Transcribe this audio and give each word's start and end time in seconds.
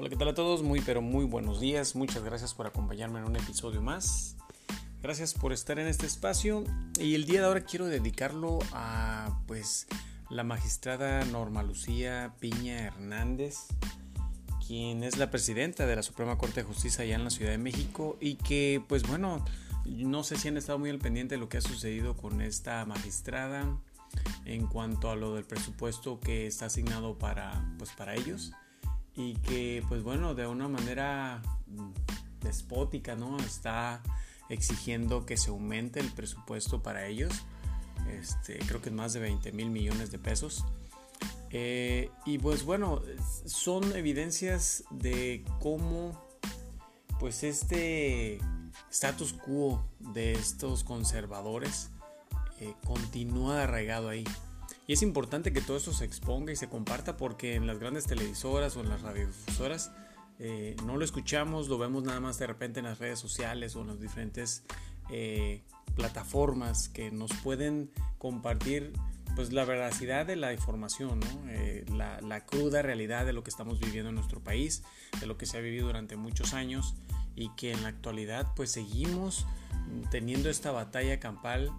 Hola, 0.00 0.08
¿qué 0.08 0.16
tal 0.16 0.28
a 0.28 0.34
todos? 0.34 0.62
Muy, 0.62 0.80
pero 0.80 1.02
muy 1.02 1.26
buenos 1.26 1.60
días. 1.60 1.94
Muchas 1.94 2.24
gracias 2.24 2.54
por 2.54 2.66
acompañarme 2.66 3.18
en 3.18 3.26
un 3.26 3.36
episodio 3.36 3.82
más. 3.82 4.34
Gracias 5.02 5.34
por 5.34 5.52
estar 5.52 5.78
en 5.78 5.88
este 5.88 6.06
espacio. 6.06 6.64
Y 6.98 7.14
el 7.14 7.26
día 7.26 7.40
de 7.40 7.46
ahora 7.46 7.60
quiero 7.64 7.84
dedicarlo 7.84 8.60
a, 8.72 9.42
pues, 9.46 9.86
la 10.30 10.42
magistrada 10.42 11.22
Norma 11.26 11.62
Lucía 11.62 12.32
Piña 12.40 12.86
Hernández, 12.86 13.58
quien 14.66 15.04
es 15.04 15.18
la 15.18 15.30
presidenta 15.30 15.84
de 15.84 15.96
la 15.96 16.02
Suprema 16.02 16.38
Corte 16.38 16.62
de 16.62 16.66
Justicia 16.66 17.04
allá 17.04 17.16
en 17.16 17.24
la 17.24 17.30
Ciudad 17.30 17.50
de 17.50 17.58
México 17.58 18.16
y 18.22 18.36
que, 18.36 18.82
pues, 18.88 19.06
bueno, 19.06 19.44
no 19.84 20.24
sé 20.24 20.38
si 20.38 20.48
han 20.48 20.56
estado 20.56 20.78
muy 20.78 20.88
al 20.88 20.98
pendiente 20.98 21.34
de 21.34 21.40
lo 21.42 21.50
que 21.50 21.58
ha 21.58 21.60
sucedido 21.60 22.16
con 22.16 22.40
esta 22.40 22.86
magistrada 22.86 23.66
en 24.46 24.66
cuanto 24.66 25.10
a 25.10 25.14
lo 25.14 25.34
del 25.34 25.44
presupuesto 25.44 26.20
que 26.20 26.46
está 26.46 26.64
asignado 26.64 27.18
para, 27.18 27.62
pues, 27.76 27.90
para 27.90 28.14
ellos 28.14 28.54
y 29.14 29.34
que 29.34 29.84
pues 29.88 30.02
bueno, 30.02 30.34
de 30.34 30.46
una 30.46 30.68
manera 30.68 31.42
mm, 31.66 31.90
despótica, 32.42 33.16
¿no? 33.16 33.38
Está 33.38 34.02
exigiendo 34.48 35.26
que 35.26 35.36
se 35.36 35.50
aumente 35.50 36.00
el 36.00 36.10
presupuesto 36.12 36.82
para 36.82 37.06
ellos. 37.06 37.32
Este, 38.08 38.58
creo 38.58 38.80
que 38.80 38.88
es 38.88 38.94
más 38.94 39.12
de 39.12 39.20
20 39.20 39.52
mil 39.52 39.70
millones 39.70 40.10
de 40.10 40.18
pesos. 40.18 40.64
Eh, 41.50 42.10
y 42.26 42.38
pues 42.38 42.64
bueno, 42.64 43.02
son 43.44 43.96
evidencias 43.96 44.84
de 44.90 45.44
cómo 45.58 46.28
pues 47.18 47.42
este 47.42 48.38
status 48.90 49.32
quo 49.32 49.84
de 49.98 50.32
estos 50.32 50.84
conservadores 50.84 51.90
eh, 52.60 52.74
continúa 52.86 53.64
arraigado 53.64 54.08
ahí. 54.08 54.24
Y 54.90 54.94
es 54.94 55.02
importante 55.02 55.52
que 55.52 55.60
todo 55.60 55.76
esto 55.76 55.92
se 55.92 56.04
exponga 56.04 56.52
y 56.52 56.56
se 56.56 56.68
comparta 56.68 57.16
porque 57.16 57.54
en 57.54 57.68
las 57.68 57.78
grandes 57.78 58.06
televisoras 58.06 58.76
o 58.76 58.80
en 58.80 58.88
las 58.88 59.02
radiodifusoras 59.02 59.92
eh, 60.40 60.74
no 60.84 60.96
lo 60.96 61.04
escuchamos, 61.04 61.68
lo 61.68 61.78
vemos 61.78 62.02
nada 62.02 62.18
más 62.18 62.40
de 62.40 62.48
repente 62.48 62.80
en 62.80 62.86
las 62.86 62.98
redes 62.98 63.20
sociales 63.20 63.76
o 63.76 63.82
en 63.82 63.86
las 63.86 64.00
diferentes 64.00 64.64
eh, 65.08 65.62
plataformas 65.94 66.88
que 66.88 67.12
nos 67.12 67.30
pueden 67.34 67.92
compartir 68.18 68.92
pues 69.36 69.52
la 69.52 69.64
veracidad 69.64 70.26
de 70.26 70.34
la 70.34 70.52
información, 70.52 71.20
eh, 71.46 71.84
la, 71.94 72.20
la, 72.20 72.44
cruda 72.44 72.82
realidad 72.82 73.24
de 73.24 73.32
lo 73.32 73.44
que 73.44 73.50
estamos 73.50 73.78
viviendo 73.78 74.08
en 74.08 74.16
nuestro 74.16 74.42
país, 74.42 74.82
de 75.20 75.26
lo 75.28 75.38
que 75.38 75.46
se 75.46 75.56
ha 75.56 75.60
vivido 75.60 75.86
durante 75.86 76.16
muchos 76.16 76.52
años 76.52 76.96
y 77.36 77.50
que 77.50 77.70
en 77.70 77.84
la 77.84 77.90
actualidad 77.90 78.54
pues 78.56 78.72
seguimos 78.72 79.46
teniendo 80.10 80.50
esta 80.50 80.72
batalla 80.72 81.20
campal 81.20 81.70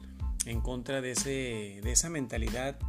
en 0.45 0.61
contra 0.61 1.01
de, 1.01 1.11
ese, 1.11 1.81
de 1.83 1.91
esa 1.91 2.09
mentalidad 2.09 2.79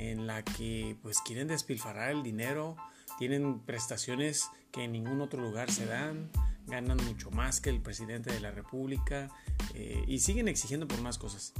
en 0.00 0.26
la 0.26 0.42
que 0.42 0.96
pues 1.02 1.18
quieren 1.20 1.46
despilfarrar 1.48 2.10
el 2.10 2.22
dinero, 2.22 2.76
tienen 3.18 3.60
prestaciones 3.60 4.48
que 4.72 4.84
en 4.84 4.92
ningún 4.92 5.20
otro 5.20 5.40
lugar 5.42 5.70
se 5.70 5.84
dan, 5.84 6.30
ganan 6.66 6.96
mucho 7.04 7.30
más 7.30 7.60
que 7.60 7.68
el 7.68 7.80
presidente 7.80 8.32
de 8.32 8.40
la 8.40 8.50
República 8.50 9.28
eh, 9.74 10.02
y 10.06 10.20
siguen 10.20 10.48
exigiendo 10.48 10.88
por 10.88 11.02
más 11.02 11.18
cosas. 11.18 11.52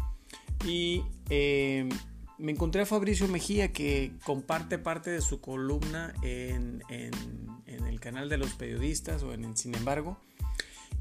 Y 0.65 1.03
eh, 1.29 1.87
me 2.39 2.53
encontré 2.53 2.83
a 2.83 2.87
Fabricio 2.87 3.29
Mejía 3.29 3.73
que 3.73 4.13
comparte 4.25 4.79
parte 4.79 5.11
de 5.11 5.21
su 5.21 5.43
columna 5.43 6.15
en, 6.23 6.83
en, 6.89 7.13
el 7.67 8.01
canal 8.01 8.31
de 8.31 8.39
los 8.39 8.55
periodistas 8.55 9.23
o 9.23 9.35
en 9.35 9.57
Sin 9.57 9.75
embargo 9.75 10.19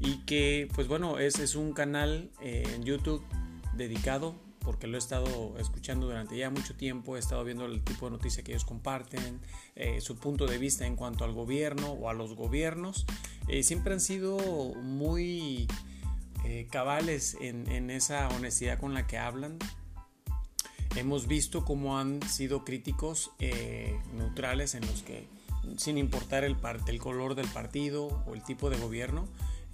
y 0.00 0.18
que 0.26 0.68
pues 0.74 0.86
bueno 0.86 1.18
es, 1.18 1.38
es 1.38 1.54
un 1.54 1.72
canal 1.72 2.30
eh, 2.42 2.64
en 2.74 2.84
YouTube 2.84 3.24
dedicado 3.74 4.34
porque 4.60 4.86
lo 4.86 4.96
he 4.96 4.98
estado 4.98 5.56
escuchando 5.58 6.06
durante 6.06 6.36
ya 6.36 6.50
mucho 6.50 6.74
tiempo, 6.74 7.16
he 7.16 7.18
estado 7.18 7.44
viendo 7.44 7.66
el 7.66 7.82
tipo 7.82 8.06
de 8.06 8.12
noticia 8.12 8.42
que 8.42 8.52
ellos 8.52 8.64
comparten, 8.64 9.40
eh, 9.74 10.00
su 10.00 10.16
punto 10.16 10.46
de 10.46 10.58
vista 10.58 10.86
en 10.86 10.96
cuanto 10.96 11.24
al 11.24 11.32
gobierno 11.32 11.92
o 11.92 12.08
a 12.08 12.14
los 12.14 12.34
gobiernos, 12.34 13.06
eh, 13.48 13.62
siempre 13.62 13.94
han 13.94 14.00
sido 14.00 14.38
muy 14.76 15.66
eh, 16.44 16.68
cabales 16.70 17.36
en, 17.40 17.90
esa 17.90 18.28
honestidad 18.28 18.78
con 18.78 18.94
la 18.94 19.06
que 19.06 19.18
hablan. 19.18 19.58
Hemos 20.96 21.26
visto 21.26 21.64
cómo 21.64 21.98
han 21.98 22.20
sido 22.22 22.64
críticos 22.64 23.30
neutrales 24.12 24.74
en 24.74 24.84
los 24.86 25.02
que, 25.02 25.28
sin 25.76 25.98
importar 25.98 26.42
el, 26.44 26.56
el 26.86 26.98
color 26.98 27.36
del 27.36 27.46
partido 27.48 28.24
o 28.26 28.34
el 28.34 28.42
tipo 28.42 28.70
de 28.70 28.76
gobierno, 28.76 29.28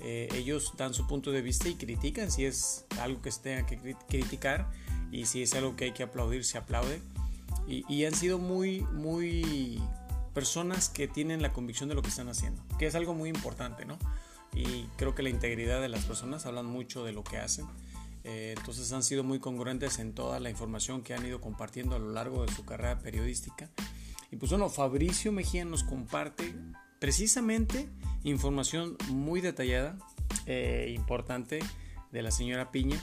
eh, 0.08 0.28
ellos 0.34 0.74
dan 0.76 0.94
su 0.94 1.04
punto 1.08 1.32
de 1.32 1.42
vista 1.42 1.68
y 1.68 1.74
critican 1.74 2.30
si 2.30 2.44
es 2.44 2.84
algo 3.00 3.20
que 3.22 3.32
se 3.32 3.40
tenga 3.40 3.66
que 3.66 3.96
criticar 4.08 4.70
y 5.10 5.26
si 5.26 5.42
es 5.42 5.52
algo 5.54 5.74
que 5.74 5.86
hay 5.86 5.90
que 5.90 6.04
aplaudir, 6.04 6.44
se 6.44 6.58
aplaude. 6.58 7.00
Y, 7.66 8.04
han 8.04 8.14
sido 8.14 8.38
muy, 8.38 8.82
muy 8.92 9.82
personas 10.32 10.88
que 10.88 11.08
tienen 11.08 11.42
la 11.42 11.52
convicción 11.52 11.88
de 11.88 11.96
lo 11.96 12.02
que 12.02 12.10
están 12.10 12.28
haciendo, 12.28 12.62
que 12.78 12.86
es 12.86 12.94
algo 12.94 13.14
muy 13.14 13.28
importante, 13.28 13.84
¿no? 13.84 13.98
Y 14.54 14.84
creo 14.96 15.16
que 15.16 15.24
la 15.24 15.30
integridad 15.30 15.80
de 15.80 15.88
las 15.88 16.04
personas 16.04 16.46
hablan 16.46 16.66
mucho 16.66 17.02
de 17.02 17.10
lo 17.10 17.24
que 17.24 17.38
hacen. 17.38 17.66
Eh, 18.22 18.54
entonces 18.56 18.92
han 18.92 19.02
sido 19.02 19.24
muy 19.24 19.40
congruentes 19.40 19.98
en 19.98 20.14
toda 20.14 20.38
la 20.38 20.50
información 20.50 21.02
que 21.02 21.14
han 21.14 21.26
ido 21.26 21.40
compartiendo 21.40 21.96
a 21.96 21.98
lo 21.98 22.12
largo 22.12 22.46
de 22.46 22.54
su 22.54 22.64
carrera 22.64 23.00
periodística. 23.00 23.68
Y 24.30 24.36
pues 24.36 24.52
bueno, 24.52 24.68
Fabricio 24.68 25.32
Mejía 25.32 25.64
nos 25.64 25.82
comparte 25.82 26.54
precisamente 26.98 27.88
información 28.24 28.96
muy 29.08 29.40
detallada, 29.40 29.96
e 30.46 30.92
importante 30.94 31.58
de 32.12 32.22
la 32.22 32.30
señora 32.30 32.70
Piña 32.70 32.96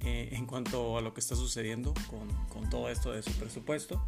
eh, 0.00 0.30
en 0.32 0.46
cuanto 0.46 0.98
a 0.98 1.00
lo 1.00 1.14
que 1.14 1.20
está 1.20 1.36
sucediendo 1.36 1.94
con, 2.48 2.68
todo 2.68 2.88
esto 2.88 3.12
de 3.12 3.22
su 3.22 3.32
presupuesto. 3.32 4.04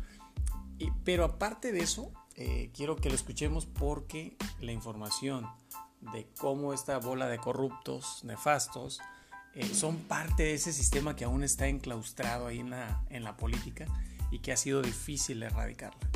Y, 0.78 0.90
pero 1.04 1.24
aparte 1.24 1.72
de 1.72 1.80
eso, 1.80 2.12
eh, 2.36 2.70
quiero 2.74 2.96
que 2.96 3.08
lo 3.08 3.14
escuchemos 3.14 3.66
porque 3.66 4.36
la 4.60 4.72
información 4.72 5.46
de 6.12 6.26
cómo 6.38 6.72
esta 6.72 6.98
bola 6.98 7.28
de 7.28 7.38
corruptos, 7.38 8.24
nefastos, 8.24 9.00
son 9.74 9.98
parte 9.98 10.44
de 10.44 10.54
ese 10.54 10.72
sistema 10.72 11.14
que 11.14 11.26
aún 11.26 11.44
está 11.44 11.68
enclaustrado 11.68 12.46
ahí 12.46 12.60
en 12.60 12.70
la, 12.70 13.04
en 13.10 13.22
la 13.22 13.36
política 13.36 13.86
y 14.30 14.38
que 14.38 14.50
ha 14.50 14.56
sido 14.56 14.80
difícil 14.80 15.42
erradicarla. 15.42 16.08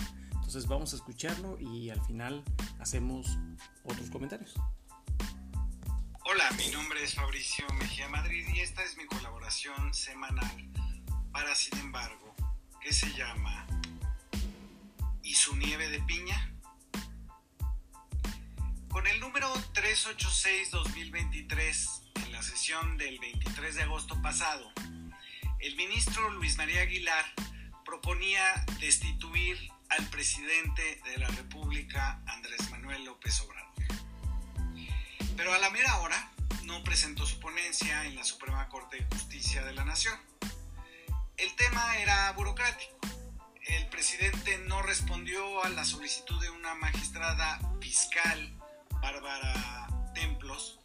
Entonces 0.47 0.69
vamos 0.69 0.93
a 0.93 0.97
escucharlo 0.97 1.59
y 1.59 1.91
al 1.91 2.01
final 2.07 2.45
hacemos 2.79 3.37
otros 3.83 4.09
comentarios. 4.11 4.55
Hola, 6.25 6.49
mi 6.53 6.69
nombre 6.69 7.03
es 7.03 7.17
Fabricio 7.17 7.67
Mejía 7.75 8.09
Madrid 8.09 8.47
y 8.55 8.61
esta 8.61 8.85
es 8.85 8.97
mi 8.97 9.07
colaboración 9.07 9.93
semanal 9.93 10.71
para 11.33 11.53
Sin 11.57 11.77
embargo, 11.79 12.37
que 12.81 12.93
se 12.93 13.13
llama 13.15 13.67
¿Y 15.25 15.35
su 15.35 15.57
nieve 15.57 15.89
de 15.89 16.01
piña? 16.03 16.55
Con 18.89 19.05
el 19.09 19.19
número 19.19 19.53
386-2023, 19.75 22.03
en 22.25 22.33
la 22.33 22.45
sesión 22.45 22.97
del 22.99 23.19
23 23.19 23.75
de 23.75 23.83
agosto 23.83 24.23
pasado, 24.23 24.71
el 25.59 25.75
ministro 25.75 26.31
Luis 26.31 26.57
María 26.57 26.83
Aguilar 26.83 27.25
proponía 27.85 28.65
destituir 28.79 29.75
al 29.91 30.09
presidente 30.11 31.01
de 31.05 31.19
la 31.19 31.29
República, 31.29 32.21
Andrés 32.27 32.71
Manuel 32.71 33.05
López 33.05 33.41
Obrador. 33.41 33.73
Pero 35.37 35.53
a 35.53 35.59
la 35.59 35.71
mera 35.71 35.99
hora 35.99 36.33
no 36.65 36.83
presentó 36.83 37.27
su 37.27 37.39
ponencia 37.41 38.05
en 38.05 38.17
la 38.17 38.25
Suprema 38.25 38.69
Corte 38.69 38.97
de 38.97 39.07
Justicia 39.07 39.65
de 39.65 39.75
la 39.75 39.85
Nación. 39.85 40.19
El 41.37 41.55
tema 41.57 41.99
era 41.99 42.33
burocrático. 42.33 42.97
El 43.67 43.87
presidente 43.89 44.59
no 44.67 44.83
respondió 44.83 45.65
a 45.65 45.69
la 45.69 45.85
solicitud 45.85 46.41
de 46.41 46.51
una 46.51 46.75
magistrada 46.75 47.59
fiscal, 47.81 48.57
Bárbara 49.03 49.89
Templos, 50.15 50.79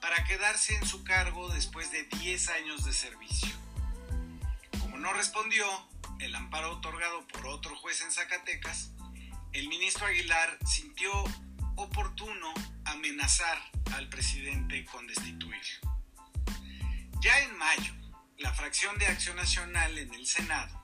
para 0.00 0.24
quedarse 0.24 0.74
en 0.74 0.86
su 0.86 1.04
cargo 1.04 1.48
después 1.50 1.92
de 1.92 2.04
10 2.04 2.48
años 2.48 2.84
de 2.84 2.92
servicio. 2.92 3.54
Como 4.80 4.98
no 4.98 5.12
respondió, 5.12 5.64
el 6.20 6.34
amparo 6.34 6.72
otorgado 6.72 7.26
por 7.28 7.46
otro 7.46 7.74
juez 7.76 8.00
en 8.02 8.12
Zacatecas, 8.12 8.92
el 9.52 9.68
ministro 9.68 10.06
Aguilar 10.06 10.58
sintió 10.66 11.12
oportuno 11.76 12.52
amenazar 12.84 13.58
al 13.94 14.08
presidente 14.08 14.84
con 14.86 15.06
destituirlo. 15.06 15.92
Ya 17.20 17.38
en 17.40 17.56
mayo, 17.56 17.94
la 18.38 18.52
fracción 18.52 18.98
de 18.98 19.06
Acción 19.06 19.36
Nacional 19.36 19.96
en 19.98 20.12
el 20.14 20.26
Senado 20.26 20.82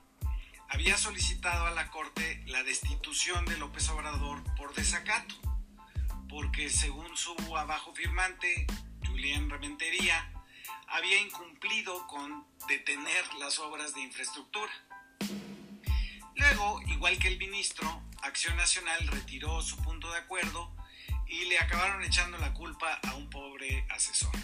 había 0.69 0.97
solicitado 0.97 1.65
a 1.65 1.71
la 1.71 1.89
Corte 1.89 2.43
la 2.47 2.63
destitución 2.63 3.45
de 3.45 3.57
López 3.57 3.89
Obrador 3.89 4.43
por 4.55 4.73
desacato, 4.75 5.35
porque 6.29 6.69
según 6.69 7.17
su 7.17 7.35
abajo 7.57 7.93
firmante, 7.93 8.67
Julián 9.05 9.49
Rementería, 9.49 10.31
había 10.87 11.19
incumplido 11.19 12.05
con 12.07 12.45
detener 12.67 13.33
las 13.39 13.59
obras 13.59 13.93
de 13.93 14.01
infraestructura. 14.01 14.71
Luego, 16.39 16.81
igual 16.87 17.19
que 17.19 17.27
el 17.27 17.37
ministro, 17.37 18.01
Acción 18.23 18.57
Nacional 18.57 19.07
retiró 19.07 19.61
su 19.61 19.77
punto 19.77 20.11
de 20.11 20.17
acuerdo 20.17 20.73
y 21.27 21.45
le 21.45 21.59
acabaron 21.59 22.03
echando 22.03 22.37
la 22.39 22.53
culpa 22.53 22.99
a 23.07 23.13
un 23.15 23.29
pobre 23.29 23.85
asesor. 23.89 24.35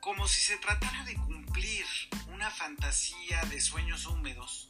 Como 0.00 0.28
si 0.28 0.42
se 0.42 0.58
tratara 0.58 1.04
de 1.04 1.14
cumplir 1.14 1.86
una 2.28 2.50
fantasía 2.50 3.40
de 3.46 3.60
sueños 3.60 4.06
húmedos, 4.06 4.68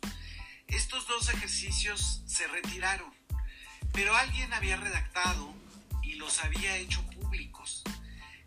estos 0.68 1.08
dos 1.08 1.28
ejercicios 1.28 2.22
se 2.26 2.46
retiraron, 2.46 3.12
pero 3.92 4.14
alguien 4.16 4.52
había 4.54 4.76
redactado 4.76 5.54
los 6.16 6.42
había 6.42 6.76
hecho 6.76 7.02
públicos, 7.10 7.82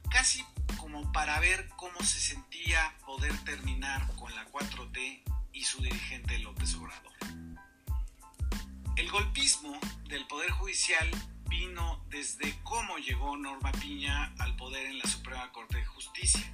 casi 0.10 0.44
como 0.78 1.12
para 1.12 1.40
ver 1.40 1.70
cómo 1.78 2.00
se 2.02 2.20
sentía 2.20 2.96
poder 3.06 3.38
terminar 3.44 4.06
con 4.16 4.34
la 4.36 4.46
4T 4.48 5.22
y 5.54 5.64
su 5.64 5.82
dirigente 5.82 6.40
López 6.40 6.76
Obrador. 6.76 7.14
El 8.96 9.10
golpismo 9.12 9.80
del 10.06 10.28
Poder 10.28 10.52
Judicial 10.52 11.10
vino 11.48 12.06
desde 12.10 12.58
cómo 12.64 12.98
llegó 12.98 13.38
Norma 13.38 13.72
Piña 13.72 14.34
al 14.40 14.56
poder 14.56 14.86
en 14.86 15.00
la 15.00 15.06
Suprema 15.06 15.52
Corte 15.52 15.78
de 15.78 15.86
Justicia, 15.86 16.46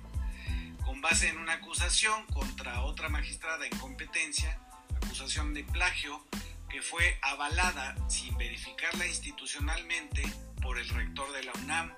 con 0.86 1.01
base 1.01 1.30
en 1.30 1.38
una 1.38 1.53
acusación 1.53 2.25
contra 2.27 2.81
otra 2.83 3.09
magistrada 3.09 3.65
en 3.65 3.77
competencia, 3.77 4.59
acusación 4.95 5.53
de 5.53 5.63
plagio 5.63 6.24
que 6.69 6.81
fue 6.81 7.19
avalada 7.21 7.95
sin 8.09 8.38
verificarla 8.38 9.07
institucionalmente 9.07 10.24
por 10.62 10.77
el 10.77 10.88
rector 10.89 11.31
de 11.33 11.44
la 11.44 11.53
UNAM 11.53 11.94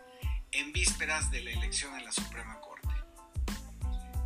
en 0.52 0.72
vísperas 0.72 1.30
de 1.32 1.42
la 1.42 1.52
elección 1.52 1.96
en 1.98 2.06
la 2.06 2.12
Suprema 2.12 2.60
Corte. 2.60 2.96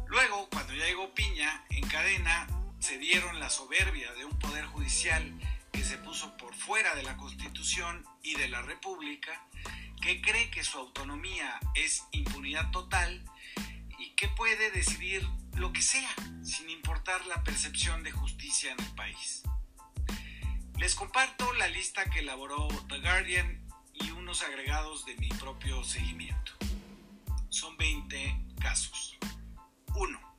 Luego, 0.07 0.49
cuando 0.49 0.73
ya 0.73 0.85
llegó 0.85 1.13
Piña, 1.13 1.65
en 1.69 1.87
cadena 1.87 2.47
se 2.81 2.97
dieron 2.97 3.39
la 3.39 3.49
soberbia 3.49 4.11
de 4.13 4.25
un 4.25 4.37
poder 4.39 4.65
judicial 4.65 5.31
que 5.71 5.83
se 5.83 5.97
puso 5.99 6.35
por 6.35 6.55
fuera 6.55 6.95
de 6.95 7.03
la 7.03 7.15
Constitución 7.15 8.03
y 8.23 8.33
de 8.35 8.49
la 8.49 8.63
República, 8.63 9.31
que 10.01 10.19
cree 10.19 10.49
que 10.49 10.63
su 10.63 10.79
autonomía 10.79 11.59
es 11.75 12.03
impunidad 12.11 12.71
total 12.71 13.23
y 13.99 14.09
que 14.15 14.27
puede 14.29 14.71
decidir 14.71 15.25
lo 15.55 15.71
que 15.71 15.83
sea, 15.83 16.13
sin 16.43 16.71
importar 16.71 17.23
la 17.27 17.43
percepción 17.43 18.01
de 18.03 18.11
justicia 18.11 18.71
en 18.71 18.79
el 18.79 18.95
país. 18.95 19.43
Les 20.79 20.95
comparto 20.95 21.53
la 21.53 21.67
lista 21.67 22.09
que 22.09 22.19
elaboró 22.19 22.67
The 22.89 22.99
Guardian 22.99 23.63
y 23.93 24.09
unos 24.09 24.41
agregados 24.41 25.05
de 25.05 25.15
mi 25.17 25.29
propio 25.29 25.83
seguimiento. 25.83 26.53
Son 27.49 27.77
20 27.77 28.37
casos. 28.59 29.17
1. 29.93 30.30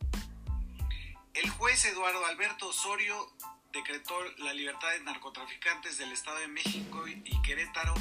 El 1.35 1.49
juez 1.49 1.85
Eduardo 1.87 2.27
Alberto 2.27 2.69
Osorio 2.69 3.35
decretó 3.73 4.15
la 4.39 4.53
libertad 4.53 4.91
de 4.91 5.01
narcotraficantes 5.01 5.97
del 5.97 6.13
Estado 6.13 6.39
de 6.39 6.49
México 6.49 7.09
y 7.09 7.41
Querétaro 7.41 7.95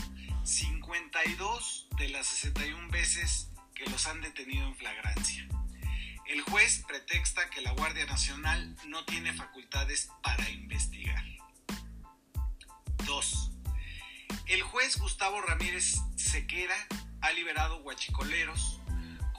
52 0.43 1.87
de 1.97 2.09
las 2.09 2.27
61 2.27 2.89
veces 2.89 3.49
que 3.73 3.85
los 3.85 4.05
han 4.07 4.19
detenido 4.19 4.67
en 4.67 4.75
flagrancia. 4.75 5.47
El 6.25 6.41
juez 6.41 6.83
pretexta 6.85 7.49
que 7.49 7.61
la 7.61 7.71
Guardia 7.71 8.05
Nacional 8.05 8.75
no 8.87 9.05
tiene 9.05 9.33
facultades 9.33 10.09
para 10.21 10.49
investigar. 10.49 11.23
2. 13.05 13.51
El 14.47 14.61
juez 14.61 14.97
Gustavo 14.97 15.41
Ramírez 15.41 15.95
Sequera 16.17 16.75
ha 17.21 17.31
liberado 17.31 17.81
guachicoleros, 17.81 18.80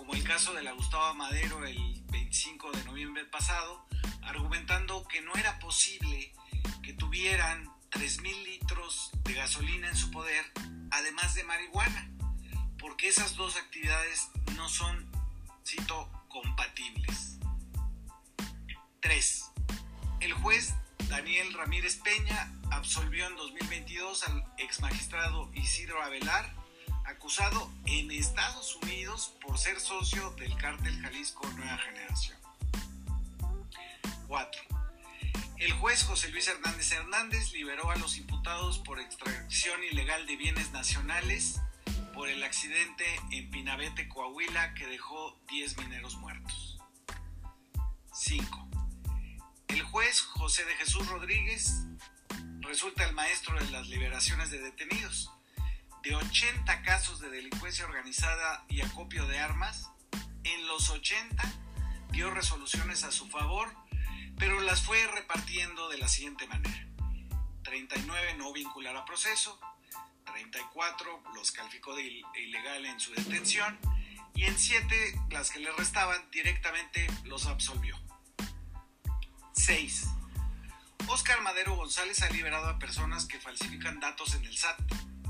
como 0.02 0.14
el 0.14 0.24
caso 0.24 0.52
de 0.52 0.64
la 0.64 0.72
Gustavo 0.72 1.14
Madero 1.14 1.64
el 1.64 2.02
25 2.10 2.72
de 2.72 2.82
noviembre 2.86 3.24
pasado, 3.26 3.86
argumentando 4.22 5.06
que 5.06 5.20
no 5.20 5.32
era 5.36 5.60
posible 5.60 6.34
que 6.82 6.92
tuvieran 6.94 7.68
3.000 7.92 8.42
litros 8.42 9.12
de 9.22 9.34
gasolina 9.34 9.88
en 9.88 9.94
su 9.94 10.10
poder, 10.10 10.44
además 10.90 11.34
de 11.34 11.44
marihuana, 11.44 12.10
porque 12.80 13.06
esas 13.06 13.36
dos 13.36 13.56
actividades 13.56 14.28
no 14.56 14.68
son, 14.68 15.08
cito, 15.64 16.10
compatibles. 16.26 17.38
3. 19.02 19.52
El 20.18 20.32
juez 20.32 20.74
Daniel 21.08 21.52
Ramírez 21.52 22.00
Peña 22.02 22.52
absolvió 22.72 23.24
en 23.28 23.36
2022 23.36 24.24
al 24.24 24.44
ex 24.58 24.80
magistrado 24.80 25.48
Isidro 25.54 26.02
Avelar, 26.02 26.52
acusado 27.04 27.70
en 27.86 28.10
Estados 28.10 28.76
Unidos 28.76 29.34
por 29.40 29.58
ser 29.58 29.80
socio 29.80 30.30
del 30.32 30.56
cártel 30.56 31.00
Jalisco 31.00 31.46
Nueva 31.52 31.78
Generación. 31.78 32.38
4. 34.28 34.62
El 35.58 35.72
juez 35.74 36.02
José 36.04 36.28
Luis 36.30 36.48
Hernández 36.48 36.90
Hernández 36.92 37.52
liberó 37.52 37.90
a 37.90 37.96
los 37.96 38.16
imputados 38.16 38.78
por 38.78 38.98
extracción 38.98 39.82
ilegal 39.84 40.26
de 40.26 40.36
bienes 40.36 40.72
nacionales 40.72 41.60
por 42.14 42.28
el 42.28 42.42
accidente 42.42 43.04
en 43.30 43.50
Pinabete, 43.50 44.08
Coahuila, 44.08 44.74
que 44.74 44.86
dejó 44.86 45.38
10 45.48 45.78
mineros 45.78 46.16
muertos. 46.16 46.78
5. 48.12 48.68
El 49.68 49.82
juez 49.82 50.20
José 50.20 50.64
de 50.64 50.74
Jesús 50.74 51.06
Rodríguez 51.08 51.86
resulta 52.60 53.04
el 53.04 53.14
maestro 53.14 53.58
de 53.58 53.70
las 53.70 53.88
liberaciones 53.88 54.50
de 54.50 54.60
detenidos. 54.60 55.30
De 56.02 56.16
80 56.16 56.82
casos 56.82 57.20
de 57.20 57.30
delincuencia 57.30 57.84
organizada 57.84 58.64
y 58.68 58.80
acopio 58.80 59.24
de 59.28 59.38
armas, 59.38 59.88
en 60.42 60.66
los 60.66 60.90
80 60.90 61.42
dio 62.10 62.28
resoluciones 62.30 63.04
a 63.04 63.12
su 63.12 63.28
favor, 63.28 63.72
pero 64.36 64.60
las 64.60 64.82
fue 64.82 64.98
repartiendo 65.14 65.88
de 65.88 65.98
la 65.98 66.08
siguiente 66.08 66.48
manera. 66.48 66.88
39 67.62 68.34
no 68.36 68.52
vincular 68.52 68.96
a 68.96 69.04
proceso, 69.04 69.60
34 70.24 71.22
los 71.36 71.52
calificó 71.52 71.94
de 71.94 72.02
ilegal 72.34 72.84
en 72.84 72.98
su 72.98 73.12
detención 73.12 73.78
y 74.34 74.44
en 74.44 74.58
7 74.58 75.20
las 75.30 75.50
que 75.52 75.60
le 75.60 75.70
restaban 75.70 76.28
directamente 76.32 77.06
los 77.24 77.46
absolvió. 77.46 77.96
6. 79.52 80.08
Oscar 81.06 81.40
Madero 81.42 81.76
González 81.76 82.22
ha 82.22 82.30
liberado 82.30 82.68
a 82.68 82.78
personas 82.80 83.26
que 83.26 83.38
falsifican 83.38 84.00
datos 84.00 84.34
en 84.34 84.44
el 84.44 84.56
SAT, 84.56 84.80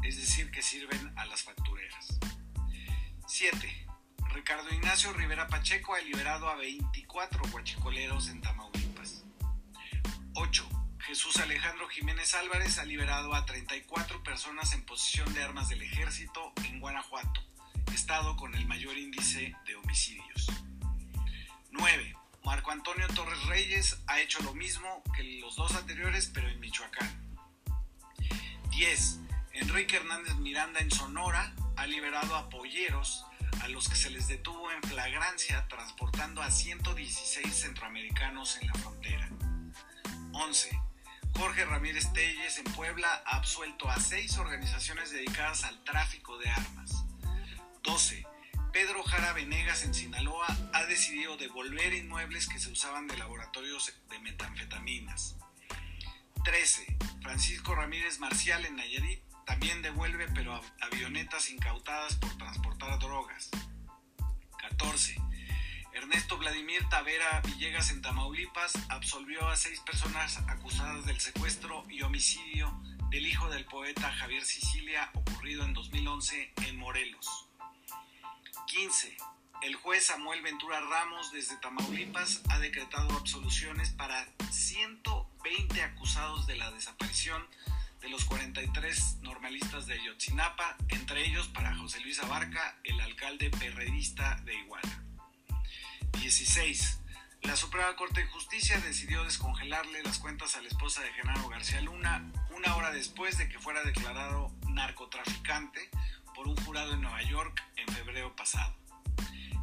es 0.02 0.16
decir, 0.16 0.50
que 0.50 0.62
sirven 0.62 1.12
a 1.16 1.24
las 1.26 1.42
factureras. 1.42 2.18
7. 3.26 3.86
Ricardo 4.34 4.72
Ignacio 4.74 5.12
Rivera 5.12 5.46
Pacheco 5.48 5.94
ha 5.94 6.00
liberado 6.00 6.48
a 6.48 6.56
24 6.56 7.42
guachicoleros 7.50 8.28
en 8.28 8.40
Tamaulipas. 8.40 9.24
8. 10.34 10.68
Jesús 11.00 11.36
Alejandro 11.38 11.88
Jiménez 11.88 12.34
Álvarez 12.34 12.78
ha 12.78 12.84
liberado 12.84 13.34
a 13.34 13.44
34 13.44 14.22
personas 14.22 14.72
en 14.72 14.84
posesión 14.84 15.32
de 15.34 15.42
armas 15.42 15.68
del 15.68 15.82
ejército 15.82 16.52
en 16.64 16.80
Guanajuato, 16.80 17.42
estado 17.92 18.36
con 18.36 18.54
el 18.54 18.66
mayor 18.66 18.96
índice 18.96 19.54
de 19.66 19.76
homicidios. 19.76 20.46
9. 21.70 22.14
Marco 22.44 22.70
Antonio 22.70 23.06
Torres 23.08 23.44
Reyes 23.46 23.98
ha 24.06 24.20
hecho 24.20 24.42
lo 24.42 24.54
mismo 24.54 25.02
que 25.16 25.22
los 25.40 25.56
dos 25.56 25.74
anteriores, 25.74 26.30
pero 26.32 26.48
en 26.48 26.60
Michoacán. 26.60 27.38
10. 28.70 29.21
Enrique 29.54 29.96
Hernández 29.96 30.34
Miranda 30.36 30.80
en 30.80 30.90
Sonora 30.90 31.54
ha 31.76 31.86
liberado 31.86 32.36
a 32.36 32.48
polleros 32.48 33.26
a 33.60 33.68
los 33.68 33.88
que 33.88 33.96
se 33.96 34.10
les 34.10 34.26
detuvo 34.26 34.70
en 34.72 34.82
flagrancia 34.82 35.66
transportando 35.68 36.42
a 36.42 36.50
116 36.50 37.54
centroamericanos 37.54 38.56
en 38.62 38.68
la 38.68 38.74
frontera. 38.74 39.28
11. 40.32 40.80
Jorge 41.34 41.64
Ramírez 41.66 42.12
Telles 42.14 42.58
en 42.58 42.64
Puebla 42.72 43.22
ha 43.26 43.36
absuelto 43.36 43.90
a 43.90 44.00
seis 44.00 44.38
organizaciones 44.38 45.10
dedicadas 45.10 45.64
al 45.64 45.84
tráfico 45.84 46.38
de 46.38 46.48
armas. 46.48 47.04
12. 47.82 48.26
Pedro 48.72 49.02
Jara 49.02 49.34
Venegas 49.34 49.84
en 49.84 49.92
Sinaloa 49.92 50.46
ha 50.72 50.84
decidido 50.84 51.36
devolver 51.36 51.92
inmuebles 51.92 52.48
que 52.48 52.58
se 52.58 52.70
usaban 52.70 53.06
de 53.06 53.18
laboratorios 53.18 53.92
de 54.08 54.18
metanfetaminas. 54.20 55.36
13. 56.42 56.96
Francisco 57.20 57.74
Ramírez 57.74 58.18
Marcial 58.18 58.64
en 58.64 58.76
Nayarit 58.76 59.31
también 59.46 59.82
devuelve 59.82 60.28
pero 60.34 60.60
avionetas 60.80 61.50
incautadas 61.50 62.16
por 62.16 62.36
transportar 62.36 62.98
drogas. 62.98 63.50
14. 64.58 65.16
Ernesto 65.94 66.38
Vladimir 66.38 66.88
Tavera 66.88 67.40
Villegas 67.42 67.90
en 67.90 68.00
Tamaulipas 68.00 68.72
absolvió 68.88 69.46
a 69.48 69.56
seis 69.56 69.80
personas 69.80 70.38
acusadas 70.48 71.04
del 71.04 71.20
secuestro 71.20 71.84
y 71.90 72.02
homicidio 72.02 72.72
del 73.10 73.26
hijo 73.26 73.50
del 73.50 73.66
poeta 73.66 74.10
Javier 74.10 74.42
Sicilia 74.42 75.10
ocurrido 75.12 75.64
en 75.64 75.74
2011 75.74 76.52
en 76.66 76.78
Morelos. 76.78 77.46
15. 78.66 79.16
El 79.62 79.76
juez 79.76 80.06
Samuel 80.06 80.40
Ventura 80.40 80.80
Ramos 80.80 81.30
desde 81.30 81.56
Tamaulipas 81.58 82.42
ha 82.48 82.58
decretado 82.58 83.12
absoluciones 83.16 83.90
para 83.90 84.26
120 84.50 85.82
acusados 85.82 86.46
de 86.46 86.56
la 86.56 86.70
desaparición 86.70 87.46
de 88.02 88.08
los 88.08 88.24
43 88.24 89.18
normalistas 89.22 89.86
de 89.86 89.94
Ayotzinapa, 89.94 90.76
entre 90.88 91.24
ellos 91.24 91.46
para 91.48 91.74
José 91.76 92.00
Luis 92.00 92.18
Abarca, 92.18 92.76
el 92.82 93.00
alcalde 93.00 93.48
perredista 93.50 94.36
de 94.44 94.54
Iguala. 94.54 95.02
16. 96.20 97.00
La 97.42 97.56
Suprema 97.56 97.94
Corte 97.96 98.22
de 98.22 98.26
Justicia 98.26 98.78
decidió 98.80 99.22
descongelarle 99.24 100.02
las 100.02 100.18
cuentas 100.18 100.56
a 100.56 100.62
la 100.62 100.68
esposa 100.68 101.02
de 101.02 101.12
Genaro 101.12 101.48
García 101.48 101.80
Luna 101.80 102.30
una 102.54 102.74
hora 102.76 102.90
después 102.90 103.38
de 103.38 103.48
que 103.48 103.58
fuera 103.58 103.82
declarado 103.84 104.52
narcotraficante 104.68 105.88
por 106.34 106.48
un 106.48 106.56
jurado 106.64 106.94
en 106.94 107.02
Nueva 107.02 107.22
York 107.22 107.62
en 107.76 107.86
febrero 107.94 108.34
pasado. 108.34 108.74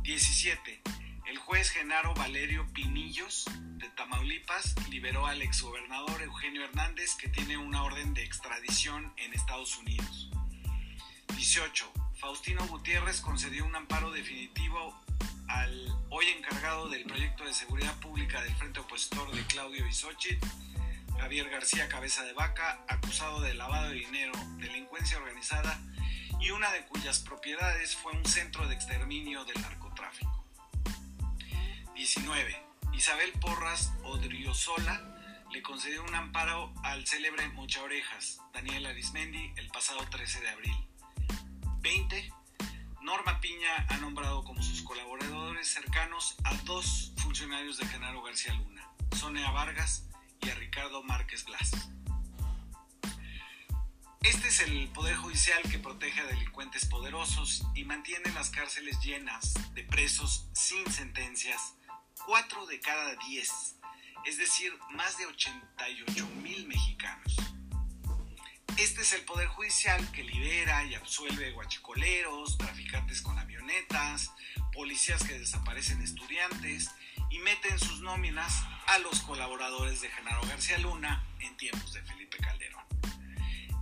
17. 0.03 0.81
El 1.29 1.37
juez 1.37 1.69
Genaro 1.69 2.15
Valerio 2.15 2.65
Pinillos 2.73 3.45
de 3.77 3.87
Tamaulipas 3.89 4.73
liberó 4.89 5.27
al 5.27 5.43
exgobernador 5.43 6.23
Eugenio 6.23 6.63
Hernández 6.63 7.13
que 7.13 7.29
tiene 7.29 7.55
una 7.55 7.83
orden 7.83 8.15
de 8.15 8.23
extradición 8.23 9.13
en 9.15 9.35
Estados 9.35 9.77
Unidos. 9.77 10.31
18. 11.35 11.93
Faustino 12.15 12.65
Gutiérrez 12.65 13.21
concedió 13.21 13.63
un 13.67 13.75
amparo 13.75 14.09
definitivo 14.09 14.99
al 15.47 15.95
hoy 16.09 16.25
encargado 16.35 16.89
del 16.89 17.03
proyecto 17.03 17.43
de 17.43 17.53
seguridad 17.53 17.93
pública 17.99 18.41
del 18.41 18.55
frente 18.55 18.79
opositor 18.79 19.31
de 19.31 19.43
Claudio 19.43 19.85
Isochit, 19.85 20.43
Javier 21.19 21.47
García 21.51 21.87
Cabeza 21.89 22.23
de 22.23 22.33
Vaca, 22.33 22.83
acusado 22.87 23.39
de 23.41 23.53
lavado 23.53 23.89
de 23.89 23.97
dinero, 23.97 24.33
delincuencia 24.57 25.19
organizada 25.19 25.79
y 26.39 26.49
una 26.49 26.71
de 26.71 26.87
cuyas 26.87 27.19
propiedades 27.19 27.95
fue 27.95 28.13
un 28.13 28.25
centro 28.25 28.67
de 28.67 28.73
exterminio 28.73 29.45
del 29.45 29.61
narcotráfico. 29.61 30.48
19. 31.99 32.55
Isabel 32.93 33.29
Porras 33.41 33.91
Odriozola 34.03 35.03
le 35.51 35.61
concedió 35.61 36.01
un 36.01 36.15
amparo 36.15 36.73
al 36.81 37.05
célebre 37.05 37.49
Mocha 37.49 37.83
Orejas, 37.83 38.39
Daniel 38.53 38.85
Arismendi, 38.85 39.51
el 39.57 39.67
pasado 39.67 39.99
13 40.09 40.39
de 40.39 40.49
abril. 40.49 40.87
20. 41.81 42.33
Norma 43.01 43.41
Piña 43.41 43.85
ha 43.89 43.97
nombrado 43.97 44.45
como 44.45 44.63
sus 44.63 44.81
colaboradores 44.81 45.67
cercanos 45.67 46.37
a 46.45 46.53
dos 46.63 47.11
funcionarios 47.17 47.77
de 47.77 47.85
Genaro 47.87 48.23
García 48.23 48.53
Luna, 48.53 48.89
Sonia 49.17 49.51
Vargas 49.51 50.07
y 50.39 50.49
a 50.49 50.55
Ricardo 50.55 51.03
Márquez 51.03 51.43
Blas. 51.43 51.71
Este 54.21 54.47
es 54.47 54.61
el 54.61 54.87
Poder 54.93 55.17
Judicial 55.17 55.61
que 55.63 55.79
protege 55.79 56.21
a 56.21 56.27
delincuentes 56.27 56.85
poderosos 56.85 57.65
y 57.75 57.83
mantiene 57.83 58.31
las 58.31 58.51
cárceles 58.51 59.01
llenas 59.01 59.53
de 59.73 59.83
presos 59.83 60.47
sin 60.53 60.89
sentencias, 60.89 61.75
4 62.25 62.65
de 62.67 62.79
cada 62.79 63.15
10, 63.27 63.75
es 64.25 64.37
decir, 64.37 64.73
más 64.91 65.17
de 65.17 65.25
88 65.25 66.27
mil 66.41 66.67
mexicanos. 66.67 67.35
Este 68.77 69.01
es 69.01 69.13
el 69.13 69.23
Poder 69.25 69.47
Judicial 69.47 70.11
que 70.11 70.23
libera 70.23 70.85
y 70.85 70.95
absuelve 70.95 71.51
guachicoleros, 71.51 72.57
traficantes 72.57 73.21
con 73.21 73.37
avionetas, 73.37 74.31
policías 74.73 75.23
que 75.23 75.39
desaparecen 75.39 76.01
estudiantes 76.01 76.91
y 77.29 77.39
mete 77.39 77.69
en 77.69 77.79
sus 77.79 78.01
nóminas 78.01 78.63
a 78.87 78.99
los 78.99 79.21
colaboradores 79.21 80.01
de 80.01 80.09
Genaro 80.09 80.41
García 80.47 80.77
Luna 80.77 81.25
en 81.39 81.55
tiempos 81.57 81.93
de 81.93 82.01
Felipe 82.03 82.37
Calderón. 82.37 82.85